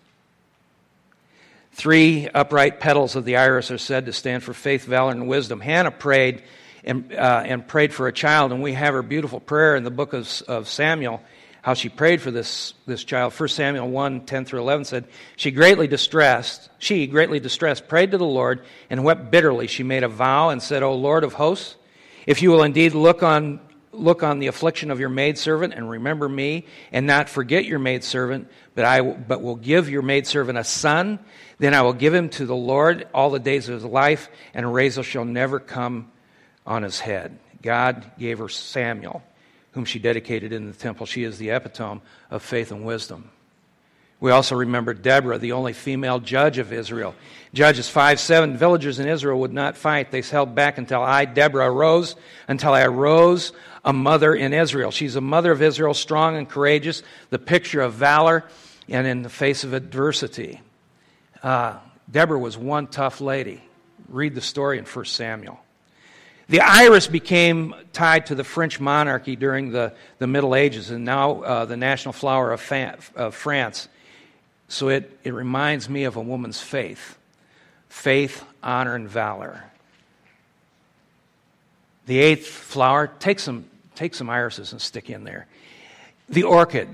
Three 1.73 2.27
upright 2.27 2.79
petals 2.79 3.15
of 3.15 3.25
the 3.25 3.37
iris 3.37 3.71
are 3.71 3.77
said 3.77 4.05
to 4.07 4.13
stand 4.13 4.43
for 4.43 4.53
faith, 4.53 4.85
valor, 4.85 5.11
and 5.11 5.27
wisdom. 5.27 5.59
Hannah 5.59 5.91
prayed 5.91 6.43
and, 6.83 7.13
uh, 7.13 7.43
and 7.45 7.67
prayed 7.67 7.93
for 7.93 8.07
a 8.07 8.13
child, 8.13 8.51
and 8.51 8.61
we 8.61 8.73
have 8.73 8.93
her 8.93 9.01
beautiful 9.01 9.39
prayer 9.39 9.75
in 9.75 9.83
the 9.83 9.91
book 9.91 10.13
of, 10.13 10.27
of 10.47 10.67
Samuel, 10.67 11.21
how 11.61 11.73
she 11.73 11.89
prayed 11.89 12.21
for 12.21 12.31
this, 12.31 12.73
this 12.85 13.03
child. 13.03 13.33
1 13.37 13.49
Samuel 13.49 13.89
1 13.89 14.25
10 14.25 14.45
through 14.45 14.61
11 14.61 14.85
said, 14.85 15.07
She 15.35 15.51
greatly 15.51 15.87
distressed, 15.87 16.69
she 16.79 17.07
greatly 17.07 17.39
distressed, 17.39 17.87
prayed 17.87 18.11
to 18.11 18.17
the 18.17 18.25
Lord 18.25 18.63
and 18.89 19.03
wept 19.03 19.31
bitterly. 19.31 19.67
She 19.67 19.83
made 19.83 20.03
a 20.03 20.07
vow 20.07 20.49
and 20.49 20.61
said, 20.61 20.83
O 20.83 20.95
Lord 20.95 21.23
of 21.23 21.33
hosts, 21.33 21.75
if 22.25 22.41
you 22.41 22.51
will 22.51 22.63
indeed 22.63 22.93
look 22.93 23.23
on 23.23 23.59
look 23.91 24.21
on 24.21 24.39
the 24.39 24.47
affliction 24.47 24.91
of 24.91 24.99
your 24.99 25.09
maidservant 25.09 25.73
and 25.73 25.89
remember 25.89 26.29
me 26.29 26.65
and 26.91 27.07
not 27.07 27.27
forget 27.27 27.65
your 27.65 27.79
maidservant, 27.79 28.47
but 28.75 28.85
I 28.85 29.01
but 29.01 29.41
will 29.41 29.55
give 29.55 29.89
your 29.89 30.03
maidservant 30.03 30.57
a 30.57 30.63
son 30.63 31.19
then 31.59 31.73
I 31.73 31.81
will 31.81 31.93
give 31.93 32.13
him 32.13 32.29
to 32.29 32.45
the 32.45 32.55
Lord 32.55 33.07
all 33.13 33.29
the 33.29 33.39
days 33.39 33.67
of 33.67 33.75
his 33.75 33.85
life, 33.85 34.29
and 34.53 34.65
a 34.65 34.69
razor 34.69 35.03
shall 35.03 35.25
never 35.25 35.59
come 35.59 36.11
on 36.65 36.83
his 36.83 36.99
head. 36.99 37.37
God 37.61 38.09
gave 38.17 38.39
her 38.39 38.47
Samuel, 38.47 39.21
whom 39.79 39.85
she 39.85 39.97
dedicated 39.97 40.51
in 40.51 40.67
the 40.67 40.73
temple. 40.73 41.05
She 41.05 41.23
is 41.23 41.37
the 41.37 41.51
epitome 41.51 42.01
of 42.29 42.43
faith 42.43 42.73
and 42.73 42.83
wisdom. 42.83 43.29
We 44.19 44.29
also 44.29 44.57
remember 44.57 44.93
Deborah, 44.93 45.37
the 45.37 45.53
only 45.53 45.71
female 45.71 46.19
judge 46.19 46.57
of 46.57 46.73
Israel. 46.73 47.15
Judges 47.53 47.87
5 47.87 48.19
7 48.19 48.57
villagers 48.57 48.99
in 48.99 49.07
Israel 49.07 49.39
would 49.39 49.53
not 49.53 49.77
fight. 49.77 50.11
They 50.11 50.21
held 50.21 50.53
back 50.53 50.77
until 50.77 51.01
I, 51.01 51.23
Deborah, 51.23 51.71
arose, 51.71 52.17
until 52.49 52.73
I 52.73 52.83
arose 52.83 53.53
a 53.85 53.93
mother 53.93 54.35
in 54.35 54.51
Israel. 54.51 54.91
She's 54.91 55.15
a 55.15 55.21
mother 55.21 55.53
of 55.53 55.61
Israel, 55.61 55.93
strong 55.93 56.35
and 56.35 56.49
courageous, 56.49 57.01
the 57.29 57.39
picture 57.39 57.79
of 57.79 57.93
valor 57.93 58.43
and 58.89 59.07
in 59.07 59.21
the 59.21 59.29
face 59.29 59.63
of 59.63 59.71
adversity. 59.71 60.59
Uh, 61.41 61.77
Deborah 62.11 62.37
was 62.37 62.57
one 62.57 62.87
tough 62.87 63.21
lady. 63.21 63.63
Read 64.09 64.35
the 64.35 64.41
story 64.41 64.77
in 64.77 64.83
1 64.83 65.05
Samuel. 65.05 65.57
The 66.49 66.61
iris 66.61 67.05
became 67.05 67.75
tied 67.93 68.25
to 68.27 68.35
the 68.35 68.43
French 68.43 68.79
monarchy 68.79 69.35
during 69.35 69.71
the, 69.71 69.93
the 70.17 70.25
Middle 70.25 70.55
Ages 70.55 70.89
and 70.89 71.05
now 71.05 71.43
uh, 71.43 71.65
the 71.65 71.77
national 71.77 72.13
flower 72.13 72.51
of, 72.51 72.59
fa- 72.59 72.97
of 73.15 73.35
France. 73.35 73.87
So 74.67 74.89
it, 74.89 75.15
it 75.23 75.31
reminds 75.31 75.87
me 75.87 76.05
of 76.05 76.15
a 76.15 76.21
woman's 76.21 76.59
faith 76.59 77.17
faith, 77.87 78.43
honor, 78.61 78.95
and 78.95 79.09
valor. 79.09 79.63
The 82.05 82.19
eighth 82.19 82.47
flower, 82.47 83.07
take 83.19 83.39
some, 83.39 83.65
take 83.95 84.15
some 84.15 84.29
irises 84.29 84.71
and 84.71 84.81
stick 84.81 85.09
in 85.09 85.23
there. 85.23 85.47
The 86.29 86.43
orchid, 86.43 86.87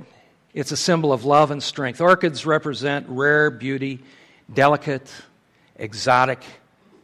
it's 0.54 0.72
a 0.72 0.78
symbol 0.78 1.14
of 1.14 1.26
love 1.26 1.52
and 1.52 1.62
strength. 1.62 2.02
Orchids 2.02 2.46
represent 2.46 3.08
rare 3.10 3.50
beauty 3.50 4.00
delicate, 4.54 5.12
exotic, 5.78 6.44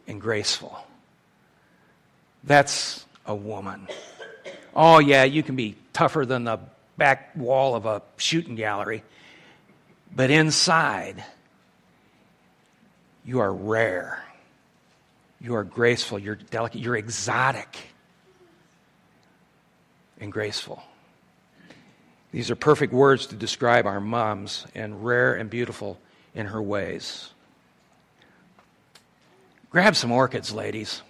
and 0.08 0.20
graceful. 0.20 0.78
That's 2.44 3.06
a 3.26 3.36
woman. 3.36 3.88
Oh, 4.76 5.00
yeah, 5.00 5.24
you 5.24 5.44
can 5.44 5.56
be 5.56 5.76
tougher 5.94 6.26
than 6.26 6.46
the 6.46 6.60
back 6.98 7.32
wall 7.36 7.76
of 7.76 7.86
a 7.86 8.02
shooting 8.18 8.56
gallery, 8.56 9.04
but 10.16 10.30
inside, 10.30 11.24
you 13.26 13.40
are 13.40 13.54
rare. 13.54 14.24
You 15.40 15.56
are 15.56 15.64
graceful. 15.64 16.20
You're 16.20 16.36
delicate. 16.36 16.82
You're 16.82 16.96
exotic 16.96 17.78
and 20.20 20.32
graceful. 20.32 20.84
These 22.32 22.50
are 22.50 22.56
perfect 22.56 22.94
words 22.94 23.26
to 23.28 23.36
describe 23.36 23.86
our 23.86 24.00
moms 24.00 24.66
and 24.74 25.04
rare 25.04 25.34
and 25.34 25.50
beautiful 25.50 26.00
in 26.34 26.46
her 26.48 26.62
ways. 26.62 27.30
Grab 29.70 29.96
some 29.96 30.12
orchids, 30.12 30.54
ladies. 30.54 31.02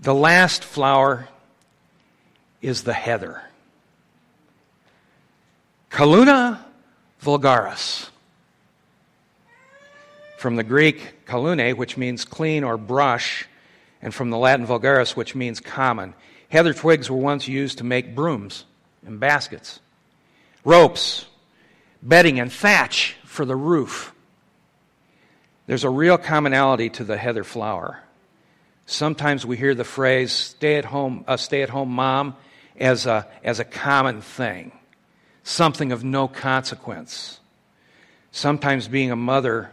The 0.00 0.14
last 0.14 0.62
flower 0.62 1.28
is 2.62 2.84
the 2.84 2.92
heather. 2.92 3.42
Calluna 5.90 6.60
vulgaris. 7.20 8.08
From 10.38 10.54
the 10.54 10.62
Greek 10.62 11.26
kalune, 11.26 11.76
which 11.76 11.96
means 11.96 12.24
clean 12.24 12.62
or 12.62 12.76
brush, 12.76 13.48
and 14.00 14.14
from 14.14 14.30
the 14.30 14.38
Latin 14.38 14.66
vulgaris, 14.66 15.16
which 15.16 15.34
means 15.34 15.58
common. 15.58 16.14
Heather 16.48 16.74
twigs 16.74 17.10
were 17.10 17.16
once 17.16 17.48
used 17.48 17.78
to 17.78 17.84
make 17.84 18.14
brooms 18.14 18.64
and 19.04 19.18
baskets, 19.18 19.80
ropes, 20.64 21.26
bedding, 22.02 22.38
and 22.38 22.52
thatch 22.52 23.16
for 23.24 23.44
the 23.44 23.56
roof. 23.56 24.14
There's 25.66 25.84
a 25.84 25.90
real 25.90 26.18
commonality 26.18 26.88
to 26.90 27.04
the 27.04 27.16
heather 27.16 27.42
flower. 27.42 28.00
Sometimes 28.90 29.44
we 29.44 29.58
hear 29.58 29.74
the 29.74 29.84
phrase 29.84 30.32
stay 30.32 30.76
at 30.76 30.86
home, 30.86 31.22
a 31.28 31.36
stay 31.36 31.62
at 31.62 31.68
home 31.68 31.90
mom 31.90 32.34
as 32.80 33.04
a, 33.04 33.28
as 33.44 33.60
a 33.60 33.64
common 33.64 34.22
thing, 34.22 34.72
something 35.42 35.92
of 35.92 36.04
no 36.04 36.26
consequence. 36.26 37.38
Sometimes 38.32 38.88
being 38.88 39.10
a 39.10 39.16
mother 39.16 39.70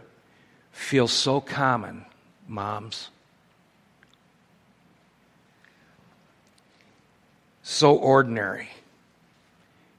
feels 0.73 1.13
so 1.13 1.39
common, 1.39 2.03
moms. 2.45 3.09
So 7.63 7.95
ordinary. 7.95 8.67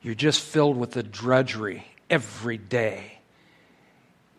You're 0.03 0.15
just 0.15 0.43
filled 0.43 0.77
with 0.77 0.93
the 0.93 1.03
drudgery 1.03 1.87
every 2.11 2.59
day 2.59 3.17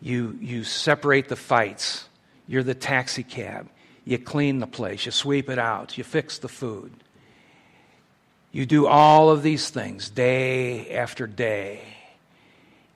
you, 0.00 0.38
you 0.40 0.62
separate 0.62 1.28
the 1.28 1.34
fights. 1.34 2.08
You're 2.46 2.62
the 2.62 2.74
taxi 2.74 3.24
cab. 3.24 3.68
You 4.08 4.16
clean 4.16 4.58
the 4.58 4.66
place. 4.66 5.04
You 5.04 5.12
sweep 5.12 5.50
it 5.50 5.58
out. 5.58 5.98
You 5.98 6.02
fix 6.02 6.38
the 6.38 6.48
food. 6.48 6.94
You 8.52 8.64
do 8.64 8.86
all 8.86 9.28
of 9.28 9.42
these 9.42 9.68
things 9.68 10.08
day 10.08 10.96
after 10.96 11.26
day. 11.26 11.82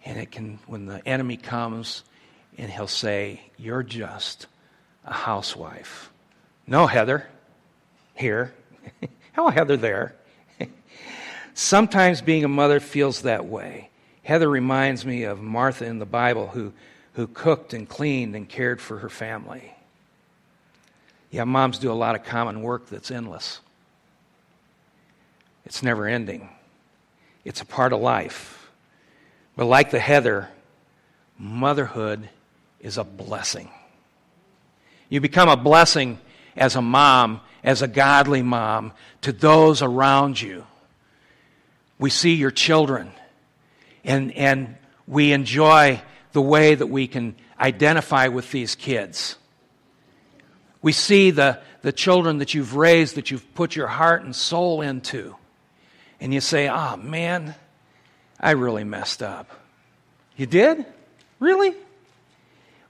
And 0.06 0.18
it 0.18 0.30
can, 0.30 0.58
when 0.66 0.86
the 0.86 1.06
enemy 1.06 1.36
comes 1.36 2.02
and 2.56 2.72
he'll 2.72 2.86
say, 2.86 3.42
You're 3.58 3.82
just 3.82 4.46
a 5.04 5.12
housewife. 5.12 6.10
No, 6.66 6.86
Heather, 6.86 7.28
here. 8.14 8.54
How 9.32 9.50
Heather 9.50 9.76
there? 9.76 10.14
Sometimes 11.52 12.22
being 12.22 12.42
a 12.42 12.48
mother 12.48 12.80
feels 12.80 13.20
that 13.20 13.44
way. 13.44 13.90
Heather 14.22 14.48
reminds 14.48 15.04
me 15.04 15.24
of 15.24 15.42
Martha 15.42 15.84
in 15.84 15.98
the 15.98 16.06
Bible 16.06 16.46
who 16.46 16.72
who 17.12 17.26
cooked 17.26 17.74
and 17.74 17.86
cleaned 17.86 18.34
and 18.34 18.48
cared 18.48 18.80
for 18.80 18.96
her 19.00 19.10
family. 19.10 19.74
Yeah, 21.32 21.44
moms 21.44 21.78
do 21.78 21.90
a 21.90 21.94
lot 21.94 22.14
of 22.14 22.24
common 22.24 22.62
work 22.62 22.88
that's 22.90 23.10
endless. 23.10 23.60
It's 25.64 25.82
never 25.82 26.06
ending. 26.06 26.50
It's 27.42 27.62
a 27.62 27.64
part 27.64 27.94
of 27.94 28.00
life. 28.00 28.70
But 29.56 29.64
like 29.64 29.90
the 29.90 29.98
heather, 29.98 30.50
motherhood 31.38 32.28
is 32.80 32.98
a 32.98 33.04
blessing. 33.04 33.70
You 35.08 35.22
become 35.22 35.48
a 35.48 35.56
blessing 35.56 36.18
as 36.54 36.76
a 36.76 36.82
mom, 36.82 37.40
as 37.64 37.80
a 37.80 37.88
godly 37.88 38.42
mom, 38.42 38.92
to 39.22 39.32
those 39.32 39.80
around 39.80 40.38
you. 40.38 40.66
We 41.98 42.10
see 42.10 42.34
your 42.34 42.50
children, 42.50 43.10
and, 44.04 44.32
and 44.32 44.76
we 45.06 45.32
enjoy 45.32 46.02
the 46.32 46.42
way 46.42 46.74
that 46.74 46.88
we 46.88 47.06
can 47.06 47.36
identify 47.58 48.28
with 48.28 48.50
these 48.50 48.74
kids. 48.74 49.36
We 50.82 50.92
see 50.92 51.30
the, 51.30 51.60
the 51.82 51.92
children 51.92 52.38
that 52.38 52.54
you've 52.54 52.74
raised, 52.74 53.14
that 53.14 53.30
you've 53.30 53.54
put 53.54 53.74
your 53.76 53.86
heart 53.86 54.24
and 54.24 54.34
soul 54.34 54.82
into. 54.82 55.36
And 56.20 56.34
you 56.34 56.40
say, 56.40 56.68
oh 56.68 56.96
man, 56.96 57.54
I 58.38 58.50
really 58.52 58.84
messed 58.84 59.22
up. 59.22 59.48
You 60.36 60.46
did? 60.46 60.84
Really? 61.38 61.74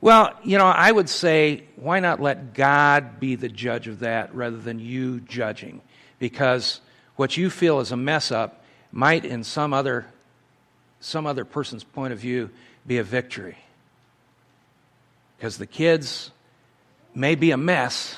Well, 0.01 0.35
you 0.43 0.59
know, 0.59 0.67
I 0.67 0.91
would 0.91 1.09
say, 1.09 1.63
why 1.77 2.01
not 2.01 2.21
let 2.21 2.55
God 2.55 3.21
be 3.21 3.37
the 3.37 3.49
judge 3.49 3.87
of 3.87 4.01
that 4.01 4.35
rather 4.35 4.57
than 4.57 4.81
you 4.81 5.21
judging? 5.21 5.81
Because 6.19 6.81
what 7.15 7.37
you 7.37 7.51
feel 7.51 7.79
is 7.79 7.93
a 7.93 7.97
mess 7.97 8.33
up 8.33 8.65
might, 8.91 9.25
in 9.25 9.45
some 9.45 9.73
other, 9.73 10.07
some 10.99 11.25
other 11.25 11.45
person's 11.45 11.85
point 11.85 12.13
of 12.13 12.19
view, 12.19 12.51
be 12.85 12.99
a 12.99 13.05
victory. 13.05 13.59
Because 15.37 15.57
the 15.57 15.69
kids 15.69 16.32
may 17.15 17.35
be 17.35 17.51
a 17.51 17.57
mess, 17.57 18.17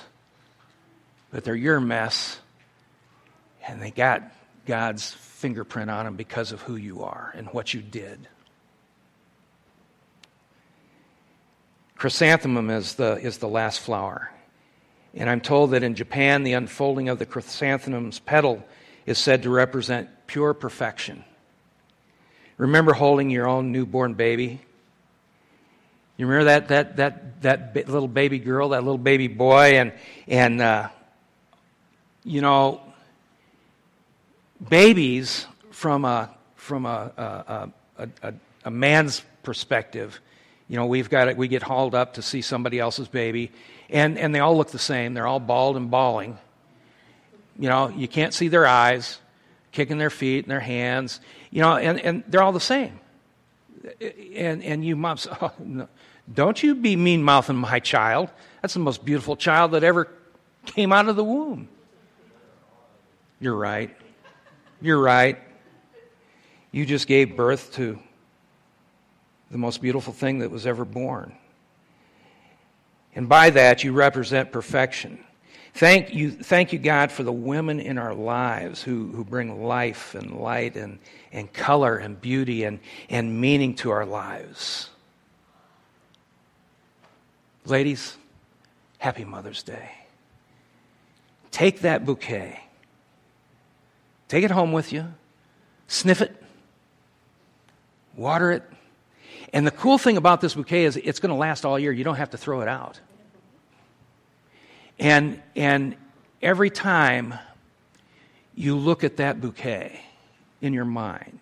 but 1.30 1.44
they're 1.44 1.54
your 1.54 1.80
mess, 1.80 2.38
and 3.66 3.80
they 3.80 3.90
got 3.90 4.22
God's 4.66 5.12
fingerprint 5.12 5.90
on 5.90 6.04
them 6.04 6.16
because 6.16 6.52
of 6.52 6.62
who 6.62 6.76
you 6.76 7.02
are 7.04 7.32
and 7.36 7.48
what 7.48 7.74
you 7.74 7.82
did. 7.82 8.28
Chrysanthemum 11.96 12.70
is 12.70 12.94
the, 12.94 13.16
is 13.16 13.38
the 13.38 13.48
last 13.48 13.80
flower. 13.80 14.30
And 15.14 15.30
I'm 15.30 15.40
told 15.40 15.70
that 15.70 15.82
in 15.82 15.94
Japan, 15.94 16.42
the 16.42 16.54
unfolding 16.54 17.08
of 17.08 17.18
the 17.18 17.26
chrysanthemum's 17.26 18.18
petal 18.18 18.64
is 19.06 19.18
said 19.18 19.44
to 19.44 19.50
represent 19.50 20.08
pure 20.26 20.54
perfection. 20.54 21.24
Remember 22.56 22.92
holding 22.92 23.30
your 23.30 23.46
own 23.46 23.72
newborn 23.72 24.14
baby? 24.14 24.60
You 26.16 26.26
remember 26.26 26.44
that, 26.44 26.68
that, 26.68 26.96
that, 26.96 27.42
that 27.42 27.88
little 27.88 28.08
baby 28.08 28.38
girl, 28.38 28.70
that 28.70 28.84
little 28.84 28.98
baby 28.98 29.26
boy? 29.26 29.78
And, 29.78 29.92
and 30.28 30.60
uh, 30.60 30.88
you 32.24 32.40
know, 32.40 32.80
babies, 34.68 35.46
from 35.70 36.04
a, 36.04 36.30
from 36.54 36.86
a, 36.86 37.70
a, 37.98 38.08
a, 38.22 38.34
a, 38.64 38.70
man's 38.70 39.22
perspective, 39.42 40.20
you 40.68 40.76
know, 40.76 40.86
we've 40.86 41.10
got 41.10 41.28
it, 41.28 41.36
we 41.36 41.48
get 41.48 41.62
hauled 41.62 41.94
up 41.94 42.14
to 42.14 42.22
see 42.22 42.40
somebody 42.40 42.78
else's 42.78 43.08
baby, 43.08 43.50
and, 43.90 44.16
and 44.16 44.34
they 44.34 44.38
all 44.38 44.56
look 44.56 44.70
the 44.70 44.78
same. 44.78 45.14
They're 45.14 45.26
all 45.26 45.40
bald 45.40 45.76
and 45.76 45.90
bawling. 45.90 46.38
You 47.58 47.68
know, 47.68 47.88
you 47.88 48.08
can't 48.08 48.32
see 48.32 48.48
their 48.48 48.66
eyes, 48.66 49.18
kicking 49.72 49.98
their 49.98 50.10
feet 50.10 50.44
and 50.44 50.50
their 50.50 50.60
hands, 50.60 51.20
you 51.50 51.60
know, 51.60 51.76
and, 51.76 52.00
and 52.00 52.24
they're 52.28 52.42
all 52.42 52.52
the 52.52 52.60
same. 52.60 53.00
And, 54.34 54.62
and 54.62 54.84
you 54.84 54.96
moms, 54.96 55.26
oh, 55.40 55.52
no, 55.58 55.88
don't 56.32 56.62
you 56.62 56.74
be 56.74 56.96
mean 56.96 57.22
mouthing 57.22 57.56
my 57.56 57.80
child. 57.80 58.30
That's 58.62 58.74
the 58.74 58.80
most 58.80 59.04
beautiful 59.04 59.36
child 59.36 59.72
that 59.72 59.84
ever 59.84 60.08
came 60.66 60.92
out 60.92 61.08
of 61.08 61.16
the 61.16 61.24
womb. 61.24 61.68
You're 63.40 63.56
right. 63.56 63.94
You're 64.80 65.00
right. 65.00 65.38
You 66.70 66.86
just 66.86 67.06
gave 67.06 67.36
birth 67.36 67.72
to 67.74 67.98
the 69.50 69.58
most 69.58 69.82
beautiful 69.82 70.12
thing 70.12 70.38
that 70.40 70.50
was 70.50 70.66
ever 70.66 70.84
born. 70.84 71.36
And 73.14 73.28
by 73.28 73.50
that, 73.50 73.84
you 73.84 73.92
represent 73.92 74.50
perfection. 74.50 75.22
Thank 75.74 76.14
you, 76.14 76.30
thank 76.30 76.72
you, 76.72 76.78
God, 76.78 77.10
for 77.10 77.24
the 77.24 77.32
women 77.32 77.80
in 77.80 77.98
our 77.98 78.14
lives 78.14 78.80
who, 78.80 79.08
who 79.08 79.24
bring 79.24 79.64
life 79.64 80.14
and 80.14 80.38
light 80.38 80.76
and, 80.76 81.00
and 81.32 81.52
color 81.52 81.96
and 81.96 82.20
beauty 82.20 82.62
and, 82.62 82.78
and 83.10 83.40
meaning 83.40 83.74
to 83.76 83.90
our 83.90 84.06
lives. 84.06 84.88
Ladies, 87.66 88.16
happy 88.98 89.24
Mother's 89.24 89.64
Day. 89.64 89.90
Take 91.50 91.80
that 91.80 92.04
bouquet, 92.04 92.60
take 94.28 94.44
it 94.44 94.52
home 94.52 94.72
with 94.72 94.92
you, 94.92 95.06
sniff 95.88 96.20
it, 96.20 96.40
water 98.16 98.52
it, 98.52 98.62
and 99.52 99.66
the 99.66 99.72
cool 99.72 99.98
thing 99.98 100.16
about 100.16 100.40
this 100.40 100.54
bouquet 100.54 100.84
is 100.84 100.96
it's 100.96 101.18
going 101.18 101.30
to 101.30 101.36
last 101.36 101.64
all 101.64 101.78
year. 101.78 101.90
You 101.90 102.04
don't 102.04 102.16
have 102.16 102.30
to 102.30 102.36
throw 102.36 102.60
it 102.60 102.68
out. 102.68 103.00
And, 104.98 105.42
and 105.56 105.96
every 106.40 106.70
time 106.70 107.34
you 108.54 108.76
look 108.76 109.04
at 109.04 109.16
that 109.16 109.40
bouquet 109.40 110.00
in 110.60 110.72
your 110.72 110.84
mind, 110.84 111.40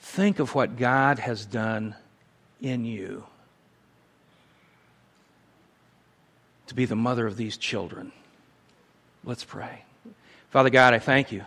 think 0.00 0.38
of 0.38 0.54
what 0.54 0.76
God 0.76 1.18
has 1.18 1.44
done 1.44 1.94
in 2.60 2.84
you 2.84 3.24
to 6.68 6.74
be 6.74 6.84
the 6.84 6.96
mother 6.96 7.26
of 7.26 7.36
these 7.36 7.56
children. 7.56 8.12
Let's 9.24 9.44
pray. 9.44 9.84
Father 10.50 10.70
God, 10.70 10.94
I 10.94 10.98
thank 10.98 11.32
you 11.32 11.44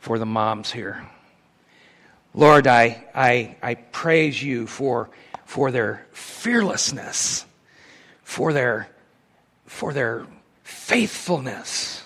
for 0.00 0.18
the 0.18 0.26
moms 0.26 0.72
here. 0.72 1.06
Lord, 2.34 2.66
I, 2.66 3.04
I, 3.14 3.56
I 3.62 3.74
praise 3.74 4.42
you 4.42 4.66
for, 4.66 5.10
for 5.44 5.70
their 5.70 6.06
fearlessness, 6.12 7.44
for 8.22 8.52
their, 8.52 8.88
for 9.70 9.92
their 9.92 10.26
faithfulness, 10.64 12.02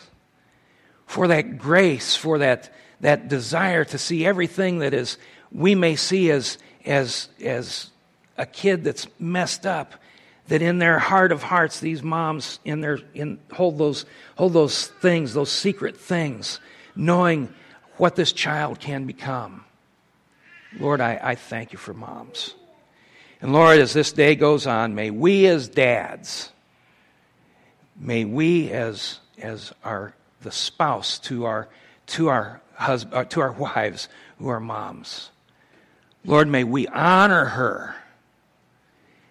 for 1.07 1.29
that 1.29 1.57
grace, 1.57 2.15
for 2.15 2.39
that, 2.39 2.73
that 3.01 3.27
desire 3.29 3.87
to 3.87 3.97
see 3.97 4.25
everything 4.25 4.81
that 4.81 4.93
is 4.93 5.17
we 5.51 5.75
may 5.75 5.97
see 5.97 6.31
as, 6.31 6.59
as, 6.85 7.31
as 7.43 7.91
a 8.37 8.45
kid 8.45 8.85
that's 8.85 9.07
messed 9.19 9.65
up, 9.65 9.95
that 10.49 10.61
in 10.61 10.79
their 10.79 10.99
heart 10.99 11.33
of 11.33 11.43
hearts, 11.43 11.81
these 11.81 12.03
moms 12.03 12.61
in 12.67 12.83
their, 12.83 12.99
in, 13.15 13.41
hold, 13.51 13.79
those, 13.79 14.05
hold 14.37 14.53
those 14.53 14.89
things, 14.89 15.33
those 15.33 15.51
secret 15.51 15.97
things, 15.97 16.61
knowing 16.95 17.53
what 17.97 18.15
this 18.15 18.33
child 18.33 18.79
can 18.79 19.07
become. 19.07 19.65
Lord, 20.79 21.01
I, 21.01 21.19
I 21.21 21.35
thank 21.35 21.73
you 21.73 21.79
for 21.79 21.95
moms. 21.95 22.55
And 23.41 23.55
Lord, 23.55 23.79
as 23.79 23.95
this 23.95 24.13
day 24.13 24.35
goes 24.35 24.67
on, 24.67 24.95
may 24.95 25.11
we 25.11 25.47
as 25.47 25.67
dads, 25.67 26.51
may 27.97 28.25
we 28.25 28.71
as, 28.71 29.21
as 29.39 29.73
our, 29.85 30.15
the 30.43 30.53
spouse 30.53 31.19
to 31.21 31.45
our, 31.45 31.69
to 32.07 32.29
our, 32.29 32.61
husband, 32.75 33.15
uh, 33.15 33.25
to 33.25 33.41
our 33.41 33.53
wives 33.77 34.09
who 34.39 34.49
are 34.49 34.61
moms, 34.61 35.31
Lord, 36.25 36.49
may 36.49 36.65
we 36.65 36.87
honor 36.89 37.45
her 37.45 37.97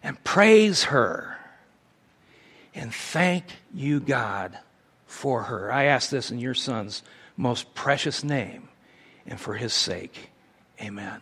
and 0.03 0.21
praise 0.23 0.85
her 0.85 1.33
and 2.75 2.93
thank 2.93 3.45
you, 3.73 3.99
God, 3.99 4.57
for 5.05 5.43
her. 5.43 5.71
I 5.71 5.85
ask 5.85 6.09
this 6.09 6.31
in 6.31 6.39
your 6.39 6.55
son's 6.55 7.03
most 7.37 7.73
precious 7.75 8.23
name 8.23 8.69
and 9.25 9.39
for 9.39 9.53
his 9.55 9.73
sake. 9.73 10.31
Amen. 10.81 11.21